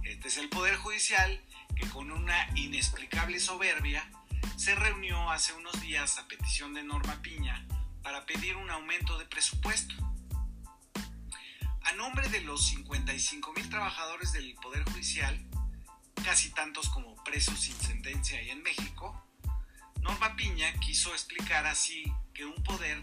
Este 0.04 0.28
es 0.28 0.38
el 0.38 0.50
Poder 0.50 0.76
Judicial 0.78 1.44
que 1.76 1.88
con 1.90 2.12
una 2.12 2.50
inexplicable 2.56 3.40
soberbia 3.40 4.10
se 4.56 4.74
reunió 4.74 5.30
hace 5.30 5.54
unos 5.54 5.80
días 5.82 6.18
a 6.18 6.28
petición 6.28 6.74
de 6.74 6.84
Norma 6.84 7.22
Piña 7.22 7.68
para 8.02 8.26
pedir 8.26 8.56
un 8.56 8.70
aumento 8.70 9.18
de 9.18 9.26
presupuesto 9.26 9.96
a 11.84 11.92
nombre 11.94 12.28
de 12.30 12.42
los 12.42 12.68
55 12.68 13.54
mil 13.54 13.70
trabajadores 13.70 14.34
del 14.34 14.56
Poder 14.56 14.84
Judicial, 14.84 15.40
casi 16.24 16.50
tantos 16.52 16.90
como 16.90 17.16
presos 17.24 17.60
sin 17.62 17.76
sentencia 17.76 18.38
ahí 18.40 18.50
en 18.50 18.62
México, 18.62 19.24
Norma 20.02 20.36
Piña 20.36 20.72
quiso 20.80 21.14
explicar 21.14 21.66
así 21.66 22.04
que 22.34 22.46
un 22.46 22.62
poder 22.64 23.02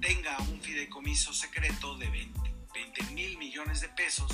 tenga 0.00 0.36
un 0.38 0.60
fideicomiso 0.60 1.32
secreto 1.32 1.96
de 1.98 2.08
20 2.08 2.46
mil 3.12 3.38
millones 3.38 3.80
de 3.80 3.88
pesos, 3.90 4.30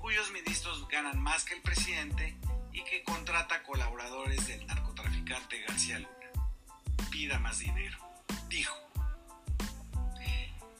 cuyos 0.00 0.30
ministros 0.32 0.88
ganan 0.88 1.20
más 1.20 1.44
que 1.44 1.54
el 1.54 1.62
presidente 1.62 2.36
y 2.72 2.82
que 2.84 3.02
contrata 3.02 3.62
colaboradores 3.62 4.46
del 4.46 4.66
narcotraficante 4.66 5.60
García 5.62 5.98
Luna. 5.98 7.08
Pida 7.10 7.38
más 7.38 7.58
dinero, 7.58 7.98
dijo. 8.48 8.81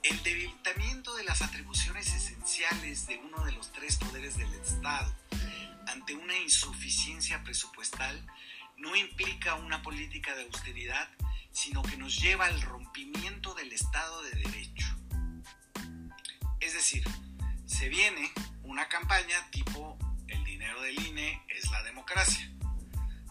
El 0.02 0.20
debilitamiento 0.24 1.14
de 1.14 1.24
las 1.24 1.42
atribuciones 1.42 2.12
esenciales 2.12 3.06
de 3.06 3.18
uno 3.18 3.44
de 3.44 3.52
los 3.52 3.72
tres 3.72 3.96
poderes 3.98 4.36
del 4.36 4.52
Estado 4.54 5.14
ante 5.86 6.14
una 6.14 6.36
insuficiencia 6.38 7.42
presupuestal 7.44 8.26
no 8.78 8.96
implica 8.96 9.54
una 9.54 9.80
política 9.82 10.34
de 10.34 10.42
austeridad, 10.42 11.08
sino 11.52 11.82
que 11.82 11.96
nos 11.96 12.18
lleva 12.20 12.46
al 12.46 12.60
rompimiento 12.62 13.54
del 13.54 13.72
Estado 13.72 14.22
de 14.22 14.30
Derecho. 14.30 14.86
Es 16.58 16.74
decir, 16.74 17.04
se 17.66 17.88
viene 17.88 18.32
una 18.64 18.88
campaña 18.88 19.50
tipo 19.52 19.96
el 20.26 20.42
dinero 20.44 20.82
del 20.82 20.98
INE 21.06 21.42
es 21.48 21.70
la 21.70 21.82
democracia. 21.84 22.50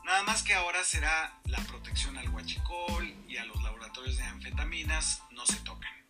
Nada 0.06 0.24
más 0.24 0.42
que 0.44 0.54
ahora 0.54 0.84
será 0.86 1.38
la 1.46 1.60
protección 1.66 2.18
al 2.18 2.30
huachicol 2.30 3.14
y 3.28 3.38
a 3.38 3.46
los 3.46 3.62
laboratorios 3.62 4.16
de 4.16 4.24
anfetaminas 4.24 5.22
no 5.32 5.46
se 5.46 5.58
tocan. 5.58 6.01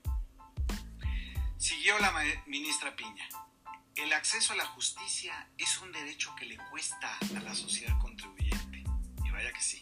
Siguió 1.71 1.97
la 1.99 2.13
ministra 2.47 2.93
Piña. 2.97 3.29
El 3.95 4.11
acceso 4.11 4.51
a 4.51 4.57
la 4.57 4.65
justicia 4.65 5.47
es 5.57 5.77
un 5.77 5.93
derecho 5.93 6.35
que 6.35 6.45
le 6.45 6.57
cuesta 6.69 7.17
a 7.17 7.39
la 7.39 7.55
sociedad 7.55 7.97
contribuyente. 7.97 8.83
Y 9.23 9.29
vaya 9.29 9.53
que 9.53 9.61
sí. 9.61 9.79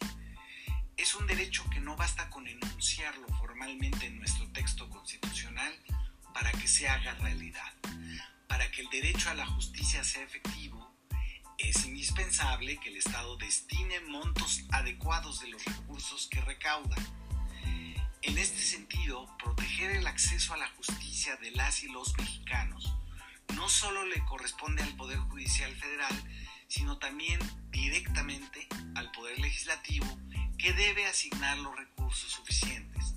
Es 0.96 1.16
un 1.16 1.26
derecho 1.26 1.68
que 1.68 1.80
no 1.80 1.96
basta 1.96 2.30
con 2.30 2.46
enunciarlo 2.46 3.26
formalmente 3.40 4.06
en 4.06 4.20
nuestro 4.20 4.48
texto 4.52 4.88
constitucional 4.88 5.74
para 6.32 6.52
que 6.52 6.68
se 6.68 6.88
haga 6.88 7.16
realidad. 7.16 7.74
Para 8.46 8.70
que 8.70 8.82
el 8.82 8.90
derecho 8.90 9.28
a 9.28 9.34
la 9.34 9.46
justicia 9.46 10.04
sea 10.04 10.22
efectivo, 10.22 10.94
es 11.58 11.84
indispensable 11.84 12.78
que 12.78 12.90
el 12.90 12.98
Estado 12.98 13.36
destine 13.36 13.98
montos 14.02 14.62
adecuados 14.70 15.40
de 15.40 15.48
los 15.48 15.64
recursos 15.64 16.28
que 16.30 16.40
recauda 16.40 16.94
en 18.22 18.38
este 18.38 18.60
sentido, 18.60 19.26
proteger 19.38 19.90
el 19.92 20.06
acceso 20.06 20.54
a 20.54 20.58
la 20.58 20.68
justicia 20.68 21.36
de 21.36 21.50
las 21.52 21.82
y 21.82 21.88
los 21.88 22.16
mexicanos 22.18 22.94
no 23.54 23.68
solo 23.68 24.04
le 24.06 24.24
corresponde 24.24 24.82
al 24.82 24.96
Poder 24.96 25.18
Judicial 25.18 25.74
Federal, 25.76 26.14
sino 26.68 26.98
también 26.98 27.38
directamente 27.70 28.66
al 28.94 29.10
Poder 29.12 29.38
Legislativo, 29.38 30.06
que 30.56 30.72
debe 30.72 31.06
asignar 31.06 31.58
los 31.58 31.76
recursos 31.76 32.30
suficientes, 32.30 33.14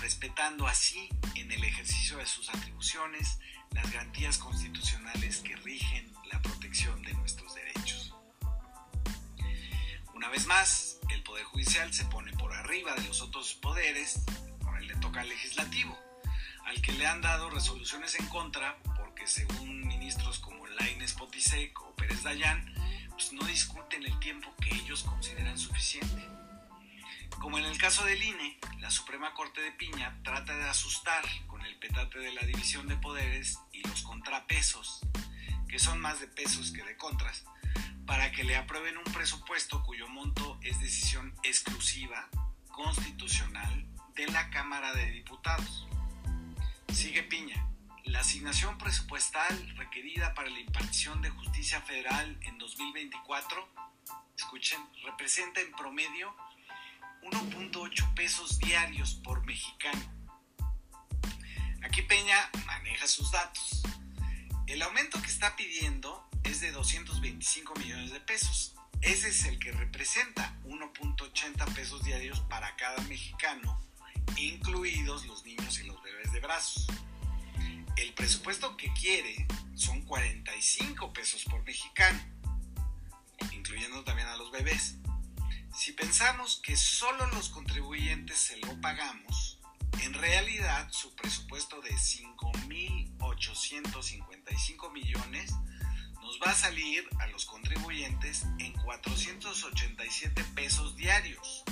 respetando 0.00 0.66
así 0.66 1.08
en 1.34 1.50
el 1.52 1.64
ejercicio 1.64 2.18
de 2.18 2.26
sus 2.26 2.48
atribuciones 2.48 3.38
las 3.72 3.90
garantías 3.92 4.38
constitucionales 4.38 5.38
que 5.38 5.56
rigen 5.56 6.12
la 6.30 6.40
protección 6.42 7.02
de 7.02 7.14
nuestros 7.14 7.54
derechos. 7.54 8.14
Una 10.14 10.28
vez 10.28 10.46
más, 10.46 10.89
Poder 11.30 11.44
Judicial 11.44 11.94
se 11.94 12.04
pone 12.06 12.32
por 12.32 12.52
arriba 12.52 12.92
de 12.96 13.06
los 13.06 13.20
otros 13.20 13.54
poderes, 13.54 14.20
ahora 14.66 14.80
le 14.80 14.96
toca 14.96 15.20
al 15.20 15.28
legislativo, 15.28 15.96
al 16.66 16.82
que 16.82 16.90
le 16.90 17.06
han 17.06 17.20
dado 17.20 17.48
resoluciones 17.50 18.18
en 18.18 18.26
contra, 18.26 18.76
porque 18.96 19.28
según 19.28 19.86
ministros 19.86 20.40
como 20.40 20.66
Laines 20.66 21.12
Potisek 21.12 21.80
o 21.82 21.94
Pérez 21.94 22.24
Dayán, 22.24 22.74
pues 23.10 23.32
no 23.32 23.46
discuten 23.46 24.02
el 24.02 24.18
tiempo 24.18 24.52
que 24.60 24.74
ellos 24.74 25.04
consideran 25.04 25.56
suficiente. 25.56 26.20
Como 27.40 27.60
en 27.60 27.64
el 27.66 27.78
caso 27.78 28.04
del 28.04 28.20
INE, 28.20 28.58
la 28.80 28.90
Suprema 28.90 29.32
Corte 29.32 29.60
de 29.60 29.70
Piña 29.70 30.18
trata 30.24 30.56
de 30.56 30.68
asustar 30.68 31.22
con 31.46 31.64
el 31.64 31.78
petate 31.78 32.18
de 32.18 32.32
la 32.32 32.42
división 32.42 32.88
de 32.88 32.96
poderes 32.96 33.60
y 33.70 33.86
los 33.86 34.02
contrapesos, 34.02 34.98
que 35.70 35.78
son 35.78 36.00
más 36.00 36.18
de 36.20 36.26
pesos 36.26 36.72
que 36.72 36.82
de 36.82 36.96
contras, 36.96 37.44
para 38.04 38.32
que 38.32 38.42
le 38.42 38.56
aprueben 38.56 38.98
un 38.98 39.12
presupuesto 39.12 39.82
cuyo 39.84 40.08
monto 40.08 40.58
es 40.62 40.80
decisión 40.80 41.32
exclusiva, 41.44 42.28
constitucional, 42.72 43.86
de 44.16 44.26
la 44.26 44.50
Cámara 44.50 44.92
de 44.92 45.10
Diputados. 45.12 45.86
Sigue 46.92 47.22
Piña. 47.22 47.66
La 48.04 48.20
asignación 48.20 48.76
presupuestal 48.78 49.76
requerida 49.76 50.34
para 50.34 50.50
la 50.50 50.58
impartición 50.58 51.22
de 51.22 51.30
justicia 51.30 51.80
federal 51.82 52.36
en 52.42 52.58
2024, 52.58 53.68
escuchen, 54.36 54.80
representa 55.04 55.60
en 55.60 55.70
promedio 55.72 56.34
1.8 57.22 58.14
pesos 58.14 58.58
diarios 58.58 59.14
por 59.22 59.46
mexicano. 59.46 60.00
Aquí 61.82 62.02
Peña 62.02 62.50
maneja 62.66 63.06
sus 63.06 63.30
datos. 63.30 63.82
El 64.70 64.82
aumento 64.82 65.20
que 65.20 65.26
está 65.26 65.56
pidiendo 65.56 66.30
es 66.44 66.60
de 66.60 66.70
225 66.70 67.74
millones 67.74 68.12
de 68.12 68.20
pesos. 68.20 68.76
Ese 69.00 69.30
es 69.30 69.44
el 69.46 69.58
que 69.58 69.72
representa 69.72 70.56
1.80 70.64 71.74
pesos 71.74 72.04
diarios 72.04 72.38
para 72.42 72.76
cada 72.76 73.02
mexicano, 73.08 73.84
incluidos 74.36 75.26
los 75.26 75.44
niños 75.44 75.80
y 75.80 75.88
los 75.88 76.00
bebés 76.04 76.32
de 76.32 76.38
brazos. 76.38 76.86
El 77.96 78.14
presupuesto 78.14 78.76
que 78.76 78.92
quiere 78.92 79.44
son 79.74 80.02
45 80.02 81.12
pesos 81.14 81.42
por 81.46 81.64
mexicano, 81.64 82.20
incluyendo 83.50 84.04
también 84.04 84.28
a 84.28 84.36
los 84.36 84.52
bebés. 84.52 84.94
Si 85.76 85.90
pensamos 85.94 86.60
que 86.62 86.76
solo 86.76 87.26
los 87.32 87.48
contribuyentes 87.48 88.38
se 88.38 88.56
lo 88.58 88.80
pagamos, 88.80 89.58
en 90.02 90.14
realidad 90.14 90.88
su 90.92 91.12
presupuesto 91.16 91.80
de 91.80 91.98
5.855 93.48 94.92
millones 94.92 95.52
nos 96.20 96.38
va 96.40 96.50
a 96.50 96.54
salir 96.54 97.08
a 97.18 97.26
los 97.28 97.46
contribuyentes 97.46 98.44
en 98.58 98.72
487 98.84 100.44
pesos 100.54 100.96
diarios, 100.96 101.64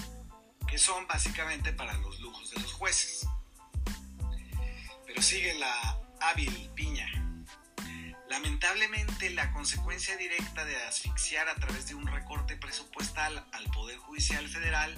que 0.67 0.79
son 0.79 1.07
básicamente 1.07 1.73
para 1.73 1.93
los 1.99 2.19
lujos 2.21 2.51
de 2.51 2.61
los 2.61 2.73
jueces. 2.73 3.27
Pero 5.07 5.23
sigue 5.23 5.59
la 5.59 6.01
hábil 6.21 6.71
piña. 6.75 7.07
La 8.29 8.39
Lamentablemente, 8.39 9.31
la 9.31 9.53
consecuencia 9.53 10.17
directa 10.17 10.65
de 10.65 10.77
asfixiar 10.85 11.49
a 11.49 11.55
través 11.57 11.89
de 11.89 11.95
un 11.95 12.07
recorte 12.07 12.57
presupuestal 12.57 13.47
al 13.53 13.65
Poder 13.71 13.99
Judicial 13.99 14.49
Federal 14.49 14.95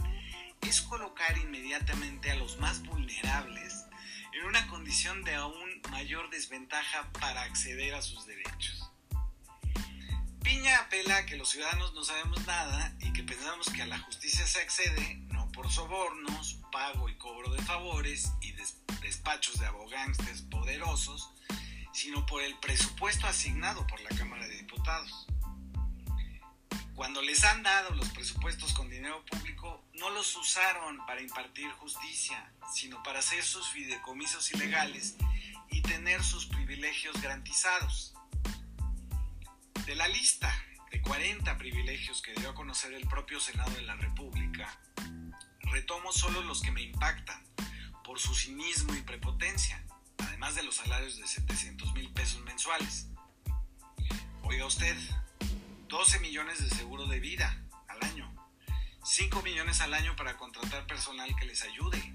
es 0.62 0.82
colocar 0.82 1.38
inmediatamente 1.38 2.30
a 2.30 2.36
los 2.36 2.58
más 2.58 2.82
vulnerables 2.82 3.86
en 4.32 4.44
una 4.44 4.66
condición 4.68 5.22
de 5.24 5.34
aún 5.34 5.69
mayor 5.90 6.28
desventaja 6.30 7.10
para 7.12 7.42
acceder 7.42 7.94
a 7.94 8.02
sus 8.02 8.26
derechos. 8.26 8.90
Piña 10.42 10.78
apela 10.78 11.18
a 11.18 11.26
que 11.26 11.37
los 11.37 11.50
ciudadanos 11.50 11.92
no 11.94 12.02
sabemos 12.02 12.46
nada 12.46 12.96
y 13.00 13.12
que 13.12 13.22
pensamos 13.22 13.68
que 13.70 13.82
a 13.82 13.87
la 13.87 13.99
justicia 14.00 14.46
se 14.46 14.60
accede 14.60 15.16
no 15.28 15.50
por 15.52 15.70
sobornos, 15.70 16.58
pago 16.72 17.08
y 17.08 17.14
cobro 17.16 17.52
de 17.52 17.62
favores 17.62 18.32
y 18.40 18.52
despachos 19.02 19.60
de 19.60 19.66
abogantes 19.66 20.42
poderosos, 20.42 21.30
sino 21.92 22.25
por 22.26 22.42
el 22.42 22.58
presupuesto 22.58 23.26
asignado 23.26 23.87
por 23.87 24.00
la 24.00 24.10
Cámara 24.10 24.46
de 24.46 24.56
Diputados. 24.56 25.26
Cuando 26.94 27.22
les 27.22 27.44
han 27.44 27.62
dado 27.62 27.94
los 27.94 28.08
presupuestos 28.10 28.75
con 28.75 28.90
dinero 28.90 29.25
público, 29.25 29.84
no 29.94 30.10
los 30.10 30.37
usaron 30.37 30.99
para 31.06 31.22
impartir 31.22 31.70
justicia, 31.72 32.52
sino 32.75 33.02
para 33.02 33.20
hacer 33.20 33.42
sus 33.42 33.68
fideicomisos 33.70 34.52
ilegales 34.52 35.16
y 35.70 35.82
tener 35.82 36.22
sus 36.22 36.46
privilegios 36.46 37.20
garantizados. 37.20 38.14
De 39.86 39.94
la 39.94 40.08
lista 40.08 40.52
de 40.90 41.00
40 41.02 41.56
privilegios 41.58 42.22
que 42.22 42.34
dio 42.34 42.50
a 42.50 42.54
conocer 42.54 42.92
el 42.92 43.06
propio 43.06 43.40
Senado 43.40 43.70
de 43.72 43.82
la 43.82 43.96
República, 43.96 44.78
retomo 45.60 46.12
solo 46.12 46.42
los 46.42 46.62
que 46.62 46.72
me 46.72 46.82
impactan 46.82 47.42
por 48.04 48.18
su 48.18 48.34
cinismo 48.34 48.94
y 48.94 49.02
prepotencia 49.02 49.84
además 50.40 50.54
de 50.54 50.62
los 50.62 50.76
salarios 50.76 51.18
de 51.18 51.26
700 51.26 51.92
mil 51.92 52.10
pesos 52.12 52.42
mensuales. 52.44 53.08
Oiga 54.42 54.66
usted, 54.66 54.96
12 55.88 56.18
millones 56.20 56.62
de 56.62 56.74
seguro 56.74 57.06
de 57.06 57.20
vida 57.20 57.62
al 57.88 58.02
año, 58.08 58.32
5 59.04 59.42
millones 59.42 59.80
al 59.80 59.94
año 59.94 60.16
para 60.16 60.36
contratar 60.36 60.86
personal 60.86 61.34
que 61.36 61.44
les 61.44 61.62
ayude, 61.62 62.14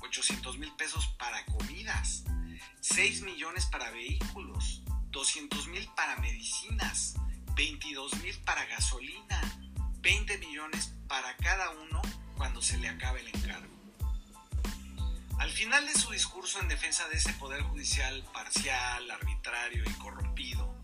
800 0.00 0.58
mil 0.58 0.72
pesos 0.72 1.06
para 1.18 1.44
comidas, 1.46 2.24
6 2.96 3.24
millones 3.24 3.66
para 3.66 3.90
vehículos, 3.90 4.80
200 5.10 5.68
mil 5.68 5.86
para 5.94 6.16
medicinas, 6.16 7.16
22 7.54 8.22
mil 8.22 8.34
para 8.38 8.64
gasolina, 8.64 9.38
20 10.00 10.38
millones 10.38 10.94
para 11.06 11.36
cada 11.36 11.72
uno 11.72 12.00
cuando 12.38 12.62
se 12.62 12.78
le 12.78 12.88
acabe 12.88 13.20
el 13.20 13.28
encargo. 13.28 13.74
Al 15.38 15.50
final 15.50 15.86
de 15.86 15.92
su 15.92 16.10
discurso 16.10 16.58
en 16.58 16.68
defensa 16.68 17.06
de 17.08 17.18
ese 17.18 17.34
poder 17.34 17.60
judicial 17.64 18.24
parcial, 18.32 19.10
arbitrario 19.10 19.84
y 19.84 19.92
corrompido, 19.98 20.74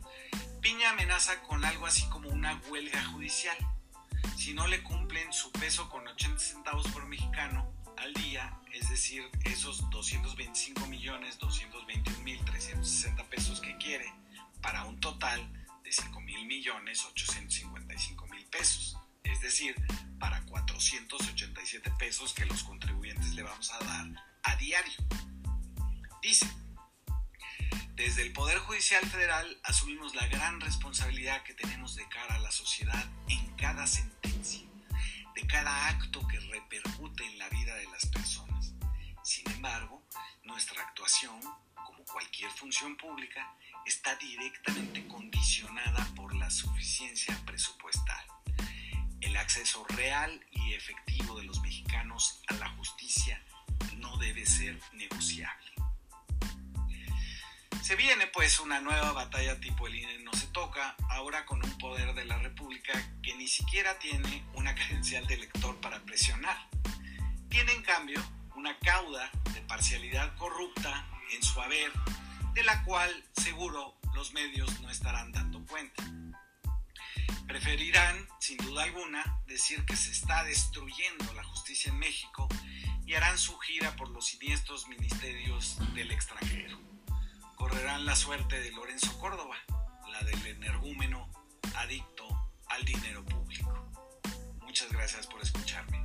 Piña 0.61 0.91
amenaza 0.91 1.41
con 1.45 1.65
algo 1.65 1.87
así 1.87 2.07
como 2.11 2.29
una 2.29 2.61
huelga 2.69 3.03
judicial. 3.07 3.57
Si 4.37 4.53
no 4.53 4.67
le 4.67 4.83
cumplen 4.83 5.33
su 5.33 5.51
peso 5.51 5.89
con 5.89 6.07
80 6.07 6.39
centavos 6.39 6.87
por 6.89 7.07
mexicano 7.07 7.73
al 8.03 8.13
día, 8.15 8.59
es 8.73 8.89
decir, 8.91 9.23
esos 9.45 9.89
225 9.91 10.87
millones 10.87 11.39
221 11.39 12.19
mil 12.25 12.45
360 12.45 13.25
pesos 13.31 13.61
que 13.61 13.77
quiere, 13.77 14.13
para 14.61 14.85
un 14.85 14.99
total 15.01 15.41
de 15.85 15.93
5 15.93 16.21
mil 16.21 16.47
millones 16.47 17.05
855 17.05 18.27
mil 18.27 18.45
pesos, 18.47 18.97
es 19.23 19.41
decir, 19.41 19.77
para 20.19 20.43
487 20.47 21.93
pesos 21.99 22.35
que 22.35 22.45
los 22.45 22.65
contribuyentes 22.65 23.35
le 23.35 23.43
vamos 23.43 23.71
a 23.73 23.79
dar 23.85 24.07
a 24.43 24.57
diario. 24.57 24.99
Dice, 26.23 26.51
desde 27.95 28.23
el 28.23 28.33
Poder 28.33 28.59
Judicial 28.59 29.05
Federal 29.07 29.61
asumimos 29.63 30.15
la 30.15 30.27
gran 30.27 30.61
responsabilidad 30.61 31.43
que 31.45 31.55
tenemos 31.55 31.95
de 31.95 32.09
cara 32.09 32.35
a 32.35 32.41
la 32.41 32.51
sociedad 32.51 33.05
en 33.29 33.55
cada 33.57 33.87
sentencia, 33.87 34.67
de 35.35 35.47
cada 35.47 35.89
acto 35.89 36.27
que 36.29 36.39
repercute 36.41 37.25
en 37.25 37.39
la 37.39 37.49
vida 37.49 37.75
de 37.77 37.87
las 37.87 38.07
personas. 38.07 38.73
Sin 39.23 39.49
embargo, 39.53 40.03
nuestra 40.45 40.83
actuación, 40.83 41.41
como 41.75 42.05
cualquier 42.05 42.51
función 42.51 42.97
pública, 42.97 43.55
está 43.87 44.15
directamente 44.17 45.07
condicionada 45.09 46.05
por 46.15 46.35
la 46.35 46.51
suficiencia 46.51 47.39
presupuestal. 47.47 48.25
El 49.21 49.37
acceso 49.37 49.85
real 49.91 50.45
y 50.51 50.75
efectivo 50.75 51.39
de 51.39 51.45
los 51.45 51.61
mexicanos 51.61 52.41
a 52.49 52.55
la 52.55 52.69
justicia 52.71 53.43
no 53.97 54.17
debe 54.19 54.45
ser 54.45 54.79
negociable. 54.93 55.73
Se 57.83 57.97
viene 57.97 58.29
pues 58.29 58.61
una 58.61 58.81
nueva 58.81 59.11
batalla 59.11 59.59
tipo 59.59 59.89
el 59.89 59.97
INE 59.97 60.21
no 60.21 60.33
se 60.35 60.47
toca, 60.47 60.95
ahora 61.09 61.45
con 61.45 61.65
un 61.65 61.79
poder 61.79 62.15
de 62.15 62.25
la 62.25 62.39
República 62.39 62.93
que 63.21 63.35
ni 63.35 63.49
siquiera 63.49 63.99
tiene 63.99 64.45
una 64.55 64.73
credencial 64.77 65.27
de 65.27 65.35
elector 65.35 65.81
para 65.81 65.99
presionar. 66.05 66.57
Tiene 67.49 67.73
en 67.73 67.83
cambio 67.83 68.23
una 68.55 68.79
cauda 68.79 69.29
de 69.53 69.61
parcialidad 69.63 70.37
corrupta 70.37 71.09
en 71.35 71.43
su 71.43 71.61
haber, 71.61 71.91
de 72.55 72.63
la 72.63 72.85
cual 72.85 73.11
seguro 73.33 73.97
los 74.15 74.33
medios 74.33 74.81
no 74.81 74.89
estarán 74.89 75.33
dando 75.33 75.67
cuenta. 75.67 76.05
Preferirán, 77.49 78.29
sin 78.39 78.59
duda 78.59 78.85
alguna, 78.85 79.41
decir 79.49 79.85
que 79.87 79.97
se 79.97 80.13
está 80.13 80.45
destruyendo 80.45 81.35
la 81.35 81.43
justicia 81.43 81.91
en 81.91 81.99
México 81.99 82.49
y 83.05 83.15
harán 83.15 83.39
su 83.39 83.59
gira 83.59 83.97
por 83.97 84.09
los 84.11 84.27
siniestros 84.27 84.87
ministerios 84.87 85.79
del 85.95 86.13
extranjero. 86.13 86.92
Correrán 87.63 88.05
la 88.05 88.17
suerte 88.17 88.61
de 88.61 88.73
Lorenzo 88.73 89.17
Córdoba, 89.21 89.55
la 90.11 90.19
del 90.27 90.45
energúmeno 90.49 91.29
adicto 91.77 92.25
al 92.67 92.85
dinero 92.85 93.25
público. 93.25 93.73
Muchas 94.63 94.91
gracias 94.91 95.29
por 95.29 95.41
escucharme. 95.41 96.05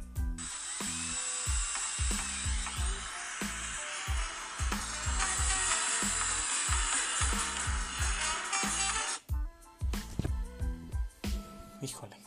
Híjole, 11.82 12.18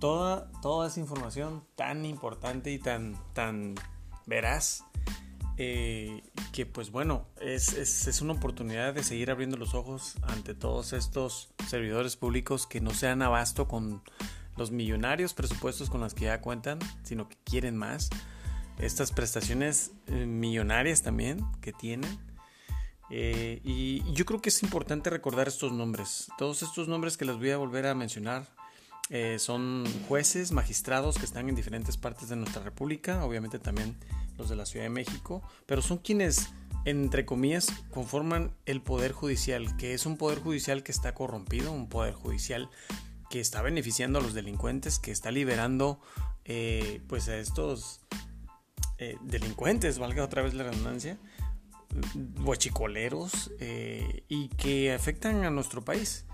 toda, 0.00 0.50
toda 0.62 0.88
esa 0.88 0.98
información 0.98 1.62
tan 1.76 2.06
importante 2.06 2.72
y 2.72 2.78
tan, 2.78 3.22
tan 3.34 3.74
verás 4.24 4.82
eh, 5.60 6.22
que 6.52 6.66
pues 6.66 6.90
bueno, 6.90 7.26
es, 7.40 7.72
es, 7.74 8.22
una 8.22 8.34
oportunidad 8.34 8.94
de 8.94 9.02
seguir 9.02 9.30
abriendo 9.32 9.56
los 9.56 9.74
ojos 9.74 10.14
ante 10.22 10.54
todos 10.54 10.92
estos 10.92 11.52
servidores 11.66 12.16
públicos 12.16 12.68
que 12.68 12.80
no 12.80 12.92
sean 12.92 13.22
abasto 13.22 13.66
con 13.66 14.00
los 14.56 14.70
millonarios 14.70 15.34
presupuestos 15.34 15.90
con 15.90 16.00
los 16.00 16.14
que 16.14 16.26
ya 16.26 16.40
cuentan, 16.40 16.78
sino 17.02 17.28
que 17.28 17.36
quieren 17.44 17.76
más. 17.76 18.08
Estas 18.78 19.10
prestaciones 19.10 19.90
eh, 20.06 20.26
millonarias 20.26 21.02
también 21.02 21.44
que 21.60 21.72
tienen. 21.72 22.18
Eh, 23.10 23.60
y 23.64 24.04
yo 24.12 24.24
creo 24.26 24.40
que 24.40 24.50
es 24.50 24.62
importante 24.62 25.10
recordar 25.10 25.48
estos 25.48 25.72
nombres. 25.72 26.28
Todos 26.38 26.62
estos 26.62 26.86
nombres 26.86 27.16
que 27.16 27.24
les 27.24 27.36
voy 27.36 27.50
a 27.50 27.56
volver 27.56 27.86
a 27.86 27.96
mencionar 27.96 28.46
eh, 29.10 29.38
son 29.38 29.86
jueces, 30.06 30.52
magistrados 30.52 31.16
que 31.16 31.24
están 31.24 31.48
en 31.48 31.54
diferentes 31.54 31.96
partes 31.96 32.28
de 32.28 32.36
nuestra 32.36 32.62
república, 32.62 33.24
obviamente 33.24 33.58
también 33.58 33.96
los 34.36 34.50
de 34.50 34.56
la 34.56 34.66
Ciudad 34.66 34.84
de 34.84 34.90
México, 34.90 35.42
pero 35.64 35.80
son 35.80 35.98
quienes, 35.98 36.50
entre 36.84 37.24
comillas, 37.24 37.72
conforman 37.90 38.54
el 38.66 38.82
Poder 38.82 39.12
Judicial, 39.12 39.76
que 39.78 39.94
es 39.94 40.04
un 40.04 40.18
Poder 40.18 40.40
Judicial 40.40 40.82
que 40.82 40.92
está 40.92 41.14
corrompido, 41.14 41.72
un 41.72 41.88
Poder 41.88 42.12
Judicial 42.12 42.68
que 43.30 43.40
está 43.40 43.62
beneficiando 43.62 44.18
a 44.18 44.22
los 44.22 44.34
delincuentes, 44.34 44.98
que 44.98 45.10
está 45.10 45.30
liberando 45.30 46.00
eh, 46.44 47.00
pues 47.08 47.28
a 47.28 47.38
estos 47.38 48.02
eh, 48.98 49.16
delincuentes, 49.22 49.98
valga 49.98 50.22
otra 50.22 50.42
vez 50.42 50.52
la 50.52 50.64
redundancia, 50.64 51.18
guachicoleros, 52.42 53.52
y 54.28 54.48
que 54.50 54.92
afectan 54.92 55.44
a 55.44 55.50
nuestro 55.50 55.82
país. 55.82 56.26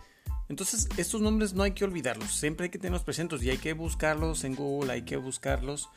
Entonces, 0.48 0.88
estos 0.96 1.20
nombres 1.20 1.54
no 1.54 1.62
hay 1.62 1.72
que 1.72 1.84
olvidarlos, 1.84 2.34
siempre 2.34 2.64
hay 2.64 2.70
que 2.70 2.78
tenerlos 2.78 3.02
presentes 3.02 3.42
y 3.42 3.50
hay 3.50 3.58
que 3.58 3.72
buscarlos 3.72 4.44
en 4.44 4.54
Google, 4.54 4.92
hay 4.92 5.02
que 5.02 5.16
buscarlos 5.16 5.88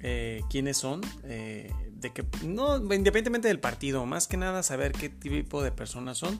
eh, 0.00 0.42
quiénes 0.50 0.76
son, 0.76 1.00
eh, 1.24 1.72
de 1.92 2.12
que, 2.12 2.24
no, 2.44 2.76
independientemente 2.76 3.48
del 3.48 3.60
partido, 3.60 4.04
más 4.04 4.28
que 4.28 4.36
nada 4.36 4.62
saber 4.62 4.92
qué 4.92 5.08
tipo 5.08 5.62
de 5.62 5.72
personas 5.72 6.18
son, 6.18 6.38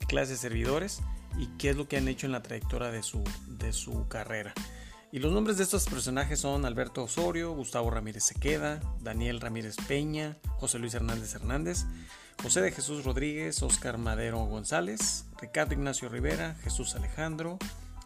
qué 0.00 0.06
clase 0.06 0.32
de 0.32 0.38
servidores 0.38 1.02
y 1.38 1.46
qué 1.58 1.70
es 1.70 1.76
lo 1.76 1.86
que 1.86 1.96
han 1.96 2.08
hecho 2.08 2.26
en 2.26 2.32
la 2.32 2.42
trayectoria 2.42 2.90
de 2.90 3.02
su, 3.04 3.22
de 3.46 3.72
su 3.72 4.08
carrera. 4.08 4.52
Y 5.12 5.20
los 5.20 5.32
nombres 5.32 5.56
de 5.58 5.62
estos 5.62 5.84
personajes 5.84 6.40
son 6.40 6.64
Alberto 6.64 7.04
Osorio, 7.04 7.52
Gustavo 7.52 7.88
Ramírez 7.88 8.24
Sequeda, 8.24 8.80
Daniel 9.00 9.40
Ramírez 9.40 9.76
Peña, 9.86 10.36
José 10.58 10.80
Luis 10.80 10.94
Hernández 10.94 11.32
Hernández, 11.36 11.84
José 12.42 12.60
de 12.60 12.72
Jesús 12.72 13.04
Rodríguez, 13.04 13.62
Oscar 13.62 13.98
Madero 13.98 14.44
González, 14.44 15.26
Ricardo 15.40 15.74
Ignacio 15.74 16.08
Rivera, 16.08 16.56
Jesús 16.62 16.94
Alejandro, 16.94 17.58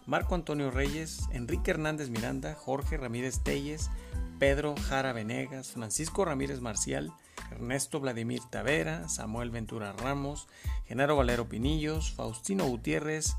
Marco 0.06 0.34
Antonio 0.34 0.70
Reyes, 0.70 1.22
Enrique 1.32 1.72
Hernández 1.72 2.08
Miranda, 2.08 2.54
Jorge 2.54 2.96
Ramírez 2.96 3.40
Telles, 3.42 3.90
Pedro 4.38 4.74
Jara 4.88 5.12
Venegas, 5.12 5.72
Francisco 5.72 6.24
Ramírez 6.24 6.60
Marcial, 6.60 7.12
Ernesto 7.50 8.00
Vladimir 8.00 8.40
Tavera, 8.50 9.08
Samuel 9.08 9.50
Ventura 9.50 9.92
Ramos, 9.92 10.48
Genaro 10.86 11.16
Valero 11.16 11.48
Pinillos, 11.48 12.12
Faustino 12.12 12.64
Gutiérrez, 12.66 13.36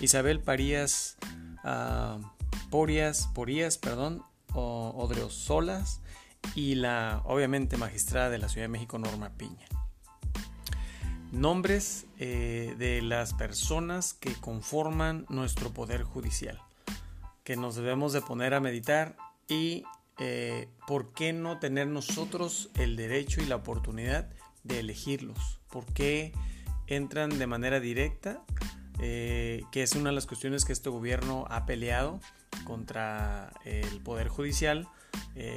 Isabel 0.00 0.40
Parías, 0.40 1.16
uh, 1.64 2.20
Porías, 2.70 3.78
perdón, 3.78 4.24
Odreosolas 4.52 6.00
y 6.54 6.74
la 6.74 7.22
obviamente 7.24 7.76
magistrada 7.76 8.30
de 8.30 8.38
la 8.38 8.48
Ciudad 8.48 8.64
de 8.64 8.68
México, 8.68 8.98
Norma 8.98 9.30
Piña. 9.30 9.66
Nombres 11.32 12.06
eh, 12.18 12.74
de 12.76 13.02
las 13.02 13.34
personas 13.34 14.14
que 14.14 14.34
conforman 14.34 15.26
nuestro 15.28 15.72
poder 15.72 16.02
judicial, 16.02 16.60
que 17.44 17.54
nos 17.56 17.76
debemos 17.76 18.12
de 18.12 18.20
poner 18.20 18.52
a 18.52 18.60
meditar 18.60 19.16
y 19.46 19.84
eh, 20.18 20.68
por 20.88 21.12
qué 21.12 21.32
no 21.32 21.60
tener 21.60 21.86
nosotros 21.86 22.68
el 22.74 22.96
derecho 22.96 23.40
y 23.40 23.46
la 23.46 23.54
oportunidad 23.54 24.28
de 24.64 24.80
elegirlos, 24.80 25.60
por 25.70 25.86
qué 25.86 26.32
entran 26.88 27.38
de 27.38 27.46
manera 27.46 27.78
directa, 27.78 28.42
eh, 28.98 29.62
que 29.70 29.84
es 29.84 29.94
una 29.94 30.10
de 30.10 30.16
las 30.16 30.26
cuestiones 30.26 30.64
que 30.64 30.72
este 30.72 30.90
gobierno 30.90 31.46
ha 31.48 31.64
peleado 31.64 32.18
contra 32.64 33.52
el 33.64 34.00
Poder 34.00 34.26
Judicial, 34.26 34.88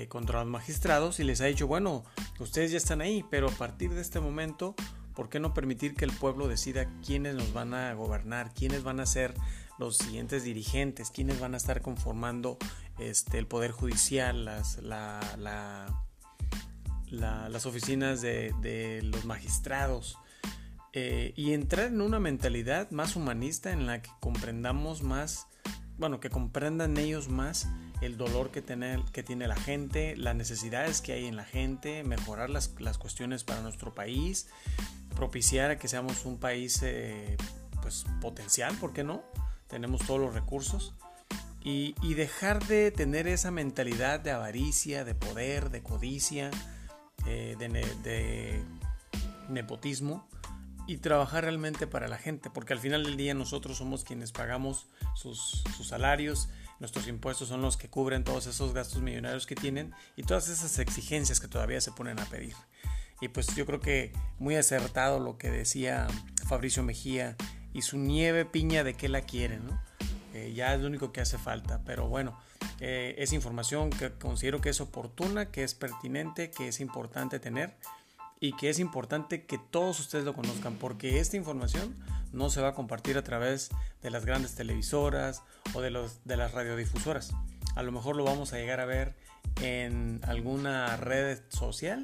contra 0.08 0.40
los 0.40 0.48
magistrados 0.48 1.20
y 1.20 1.24
les 1.24 1.42
ha 1.42 1.46
dicho, 1.46 1.68
bueno, 1.68 2.06
ustedes 2.40 2.72
ya 2.72 2.78
están 2.78 3.02
ahí, 3.02 3.26
pero 3.30 3.50
a 3.50 3.52
partir 3.52 3.92
de 3.92 4.02
este 4.02 4.20
momento, 4.20 4.76
¿por 5.14 5.30
qué 5.30 5.40
no 5.40 5.54
permitir 5.54 5.96
que 5.96 6.06
el 6.06 6.12
pueblo 6.12 6.48
decida 6.48 6.88
quiénes 7.06 7.36
nos 7.36 7.54
van 7.54 7.74
a 7.74 7.94
gobernar, 7.94 8.54
quiénes 8.54 8.84
van 8.84 9.00
a 9.00 9.06
ser 9.06 9.34
los 9.80 9.98
siguientes 9.98 10.44
dirigentes, 10.44 11.12
quiénes 11.12 11.40
van 11.40 11.54
a 11.54 11.58
estar 11.58 11.82
conformando 11.82 12.58
este, 13.00 13.38
el 13.38 13.48
Poder 13.48 13.72
Judicial, 13.72 14.46
las, 14.46 14.80
las 14.84 15.96
oficinas 17.66 18.22
de, 18.22 19.02
los 19.04 19.26
magistrados? 19.26 20.18
Eh, 20.96 21.34
y 21.36 21.54
entrar 21.54 21.88
en 21.88 22.02
una 22.02 22.20
mentalidad 22.20 22.92
más 22.92 23.16
humanista 23.16 23.72
en 23.72 23.88
la 23.88 24.04
que 24.04 24.12
comprendamos 24.20 25.02
más 25.02 25.48
bueno, 25.98 26.20
que 26.20 26.30
comprendan 26.30 26.98
ellos 26.98 27.30
más 27.30 27.68
el 28.02 28.18
dolor 28.18 28.52
que 28.52 28.62
tiene, 28.62 29.04
que 29.14 29.24
tiene 29.24 29.48
la 29.48 29.56
gente, 29.56 30.16
las 30.18 30.36
necesidades 30.36 31.02
que 31.02 31.14
hay 31.14 31.26
en 31.26 31.36
la 31.36 31.46
gente, 31.46 32.04
mejorar 32.04 32.50
las, 32.50 32.70
cuestiones 32.98 33.44
para 33.44 33.62
nuestro 33.62 33.94
país, 33.94 34.48
propiciar 35.16 35.72
a 35.72 35.78
que 35.78 35.88
seamos 35.88 36.26
un 36.26 36.38
país 36.38 36.82
eh, 36.84 37.38
pues 37.82 38.06
potencial, 38.22 38.76
¿por 38.76 38.94
qué 38.94 39.04
no? 39.04 39.24
Tenemos 39.68 40.06
todos 40.06 40.20
los 40.20 40.34
recursos. 40.34 40.94
Y, 41.66 41.94
dejar 42.16 42.68
de 42.68 42.92
tener 42.92 43.26
esa 43.26 43.50
mentalidad 43.50 44.20
de 44.20 44.32
avaricia, 44.32 45.06
de 45.06 45.16
poder, 45.16 45.70
de 45.70 45.82
codicia, 45.82 46.52
eh, 47.26 47.56
de 47.58 48.62
nepotismo 49.48 50.28
y 50.88 50.98
trabajar 50.98 51.44
realmente 51.44 51.88
para 51.88 52.08
la 52.08 52.18
gente, 52.18 52.50
porque 52.50 52.74
al 52.74 52.80
final 52.80 53.04
del 53.04 53.18
día 53.18 53.34
nosotros 53.34 53.78
somos 53.78 54.04
quienes 54.04 54.32
pagamos 54.32 54.88
sus, 55.16 55.64
salarios, 55.84 56.50
nuestros 56.80 57.08
impuestos 57.08 57.48
son 57.48 57.62
los 57.62 57.78
que 57.78 57.90
cubren 57.90 58.24
todos 58.24 58.48
esos 58.48 58.74
gastos 58.74 59.02
millonarios 59.02 59.46
que 59.46 59.56
tienen 59.56 59.94
y 60.18 60.24
todas 60.24 60.50
esas 60.50 60.80
exigencias 60.80 61.40
que 61.40 61.48
todavía 61.48 61.80
se 61.80 61.92
ponen 61.92 62.20
a 62.20 62.26
pedir. 62.26 62.56
Y 63.22 63.30
pues 63.30 63.56
yo 63.56 63.66
creo 63.66 63.80
que 63.80 64.12
muy 64.40 64.56
acertado 64.56 65.20
lo 65.20 65.38
que 65.38 65.50
decía 65.50 66.08
Fabricio 66.48 66.84
Mejía 66.84 67.38
y 67.74 67.84
su 67.84 67.98
nieve 67.98 68.44
piña 68.44 68.84
de 68.84 68.96
qué 68.96 69.08
la 69.08 69.22
quieren, 69.22 69.66
¿no? 69.66 69.82
Eh, 70.34 70.54
ya 70.56 70.74
es 70.74 70.82
lo 70.82 70.88
único 70.88 71.14
que 71.14 71.22
hace 71.22 71.38
falta, 71.38 71.84
pero 71.86 72.08
bueno, 72.08 72.38
eh, 72.80 73.16
es 73.20 73.34
información 73.34 73.92
que 73.92 74.12
considero 74.14 74.62
que 74.62 74.70
es 74.70 74.82
oportuna, 74.82 75.52
que 75.52 75.64
es 75.64 75.76
pertinente, 75.76 76.50
que 76.50 76.68
es 76.68 76.80
importante 76.80 77.40
tener 77.40 77.78
y 78.44 78.52
que 78.52 78.70
es 78.70 78.80
importante 78.80 79.46
que 79.46 79.58
todos 79.58 80.02
ustedes 80.02 80.26
lo 80.26 80.34
conozcan 80.34 80.76
porque 80.76 81.22
esta 81.22 81.38
información 81.38 81.96
no 82.34 82.50
se 82.50 82.60
va 82.60 82.68
a 82.68 82.74
compartir 82.74 83.18
a 83.18 83.24
través 83.24 83.70
de 84.02 84.10
las 84.10 84.26
grandes 84.26 84.54
televisoras 84.54 85.44
o 85.74 85.80
de, 85.80 85.92
los, 85.92 86.26
de 86.26 86.36
las 86.36 86.52
radiodifusoras. 86.52 87.32
A 87.78 87.84
lo 87.84 87.94
mejor 87.94 88.18
lo 88.18 88.26
vamos 88.26 88.52
a 88.52 88.58
llegar 88.58 88.82
a 88.82 88.86
ver 88.86 89.16
en 89.62 90.20
alguna 90.24 90.98
red 90.98 91.40
social, 91.48 92.04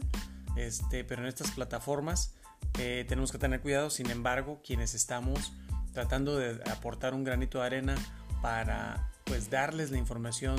este, 0.56 1.04
pero 1.04 1.24
en 1.24 1.28
estas 1.28 1.52
plataformas 1.52 2.36
eh, 2.80 3.04
tenemos 3.10 3.34
que 3.34 3.38
tener 3.38 3.60
cuidado. 3.60 3.90
Sin 3.90 4.10
embargo, 4.10 4.62
quienes 4.64 4.94
estamos 4.94 5.52
tratando 5.92 6.38
de 6.38 6.62
aportar 6.72 7.14
un 7.14 7.26
granito 7.26 7.60
de 7.60 7.66
arena 7.66 7.96
para 8.42 9.12
pues 9.26 9.50
darles 9.50 9.92
la 9.92 9.98
información 9.98 10.58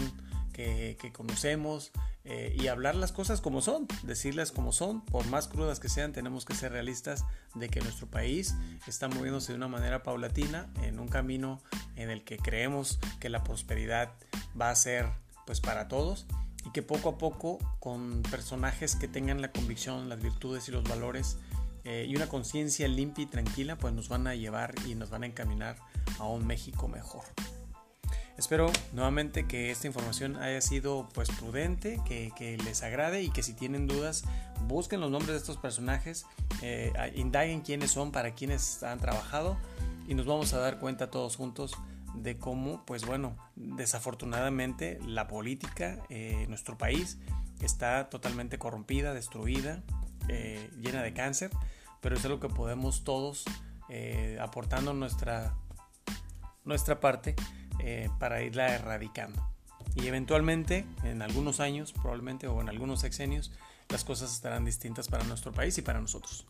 que, 0.53 0.99
que 1.01 1.11
conocemos, 1.11 1.91
eh, 2.25 2.55
y 2.59 2.67
hablar 2.67 2.95
las 2.97 3.13
cosas 3.13 3.41
como 3.41 3.63
son, 3.63 3.89
decirlas 4.03 4.53
como 4.53 4.73
son, 4.73 5.05
por 5.05 5.27
más 5.27 5.49
crudas 5.49 5.81
que 5.81 5.89
sean, 5.89 6.13
tenemos 6.13 6.45
que 6.45 6.55
ser 6.55 6.73
realistas 6.73 7.25
de 7.55 7.69
que 7.69 7.81
nuestro 7.81 8.07
país 8.07 8.55
está 8.87 9.09
moviéndose 9.09 9.53
de 9.53 9.57
una 9.57 9.69
manera 9.69 10.03
paulatina 10.03 10.71
en 10.83 11.01
un 11.01 11.09
camino 11.09 11.63
en 11.97 12.11
el 12.11 12.23
que 12.23 12.37
creemos 12.37 12.99
que 13.21 13.31
la 13.31 13.43
prosperidad 13.43 14.13
va 14.61 14.71
a 14.71 14.75
ser 14.75 15.07
pues 15.47 15.61
para 15.61 15.89
todos 15.89 16.27
y 16.67 16.71
que 16.73 16.83
poco 16.83 17.09
a 17.09 17.19
poco 17.19 17.59
con 17.81 18.23
personajes 18.31 18.97
que 18.97 19.09
tengan 19.09 19.41
la 19.41 19.51
convicción, 19.51 20.11
las 20.11 20.21
virtudes 20.21 20.69
y 20.69 20.73
los 20.73 20.85
valores 20.85 21.39
eh, 21.85 22.05
y 22.07 22.15
una 22.15 22.29
conciencia 22.29 22.87
limpia 22.87 23.25
y 23.25 23.27
tranquila 23.27 23.77
pues 23.77 23.95
nos 23.95 24.11
van 24.11 24.27
a 24.27 24.35
llevar 24.35 24.75
y 24.87 24.95
nos 24.95 25.09
van 25.09 25.23
a 25.23 25.27
encaminar 25.27 25.77
a 26.19 26.27
un 26.27 26.47
México 26.47 26.87
mejor. 26.87 27.25
Espero 28.41 28.73
nuevamente 28.95 29.47
que 29.47 29.71
esta 29.71 29.87
información 29.87 30.37
haya 30.37 30.63
sido 30.63 31.07
pues 31.13 31.29
prudente, 31.29 32.01
que, 32.07 32.59
les 32.65 32.83
agrade 32.83 33.23
y 33.23 33.29
que 33.29 33.43
si 33.43 33.53
tienen 33.53 33.87
dudas 33.87 34.25
busquen 34.67 35.03
los 35.03 35.11
nombres 35.11 35.33
de 35.33 35.37
estos 35.37 35.59
personajes, 35.59 36.25
eh, 36.63 36.91
indaguen 37.17 37.61
quiénes 37.61 37.91
son, 37.91 38.13
para 38.13 38.33
quienes 38.33 38.83
han 38.83 38.99
trabajado 38.99 39.59
y 40.09 40.15
nos 40.15 40.25
vamos 40.25 40.55
a 40.55 40.59
dar 40.59 40.79
cuenta 40.79 41.11
todos 41.11 41.37
juntos 41.37 41.77
de 42.15 42.39
cómo 42.39 42.83
pues 42.87 43.05
bueno, 43.05 43.37
desafortunadamente 43.57 44.99
la 45.05 45.29
política 45.29 45.99
en 46.09 46.49
nuestro 46.49 46.79
país 46.79 47.19
está 47.61 48.09
totalmente 48.09 48.59
corrompida, 48.59 49.13
destruida, 49.13 49.83
eh, 50.29 50.71
llena 50.81 51.03
de 51.03 51.13
cáncer, 51.13 51.51
pero 52.01 52.17
es 52.17 52.25
algo 52.25 52.41
que 52.41 52.49
podemos 52.49 53.05
todos 53.05 53.45
eh, 53.91 54.39
aportando 54.41 54.95
nuestra, 54.95 55.55
nuestra 56.65 57.01
parte 57.01 57.37
eh, 57.83 58.11
para 58.19 58.43
irla 58.43 58.75
erradicando. 58.75 59.43
Y 59.95 60.07
eventualmente, 60.07 60.87
en 61.03 61.23
algunos 61.23 61.61
años, 61.61 61.93
probablemente, 61.93 62.47
o 62.47 62.61
en 62.61 62.69
algunos 62.69 63.01
sexenios, 63.01 63.53
las 63.89 64.05
cosas 64.05 64.33
estarán 64.33 64.65
distintas 64.65 65.09
para 65.09 65.25
nuestro 65.25 65.53
país 65.53 65.77
y 65.79 65.83
para 65.83 66.01
nosotros. 66.01 66.47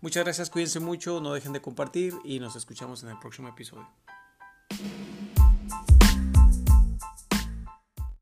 Muchas 0.00 0.24
gracias, 0.24 0.48
cuídense 0.48 0.80
mucho, 0.80 1.20
no 1.20 1.32
dejen 1.32 1.52
de 1.52 1.60
compartir 1.60 2.14
y 2.24 2.38
nos 2.40 2.56
escuchamos 2.56 3.02
en 3.02 3.10
el 3.10 3.18
próximo 3.18 3.48
episodio. 3.48 3.88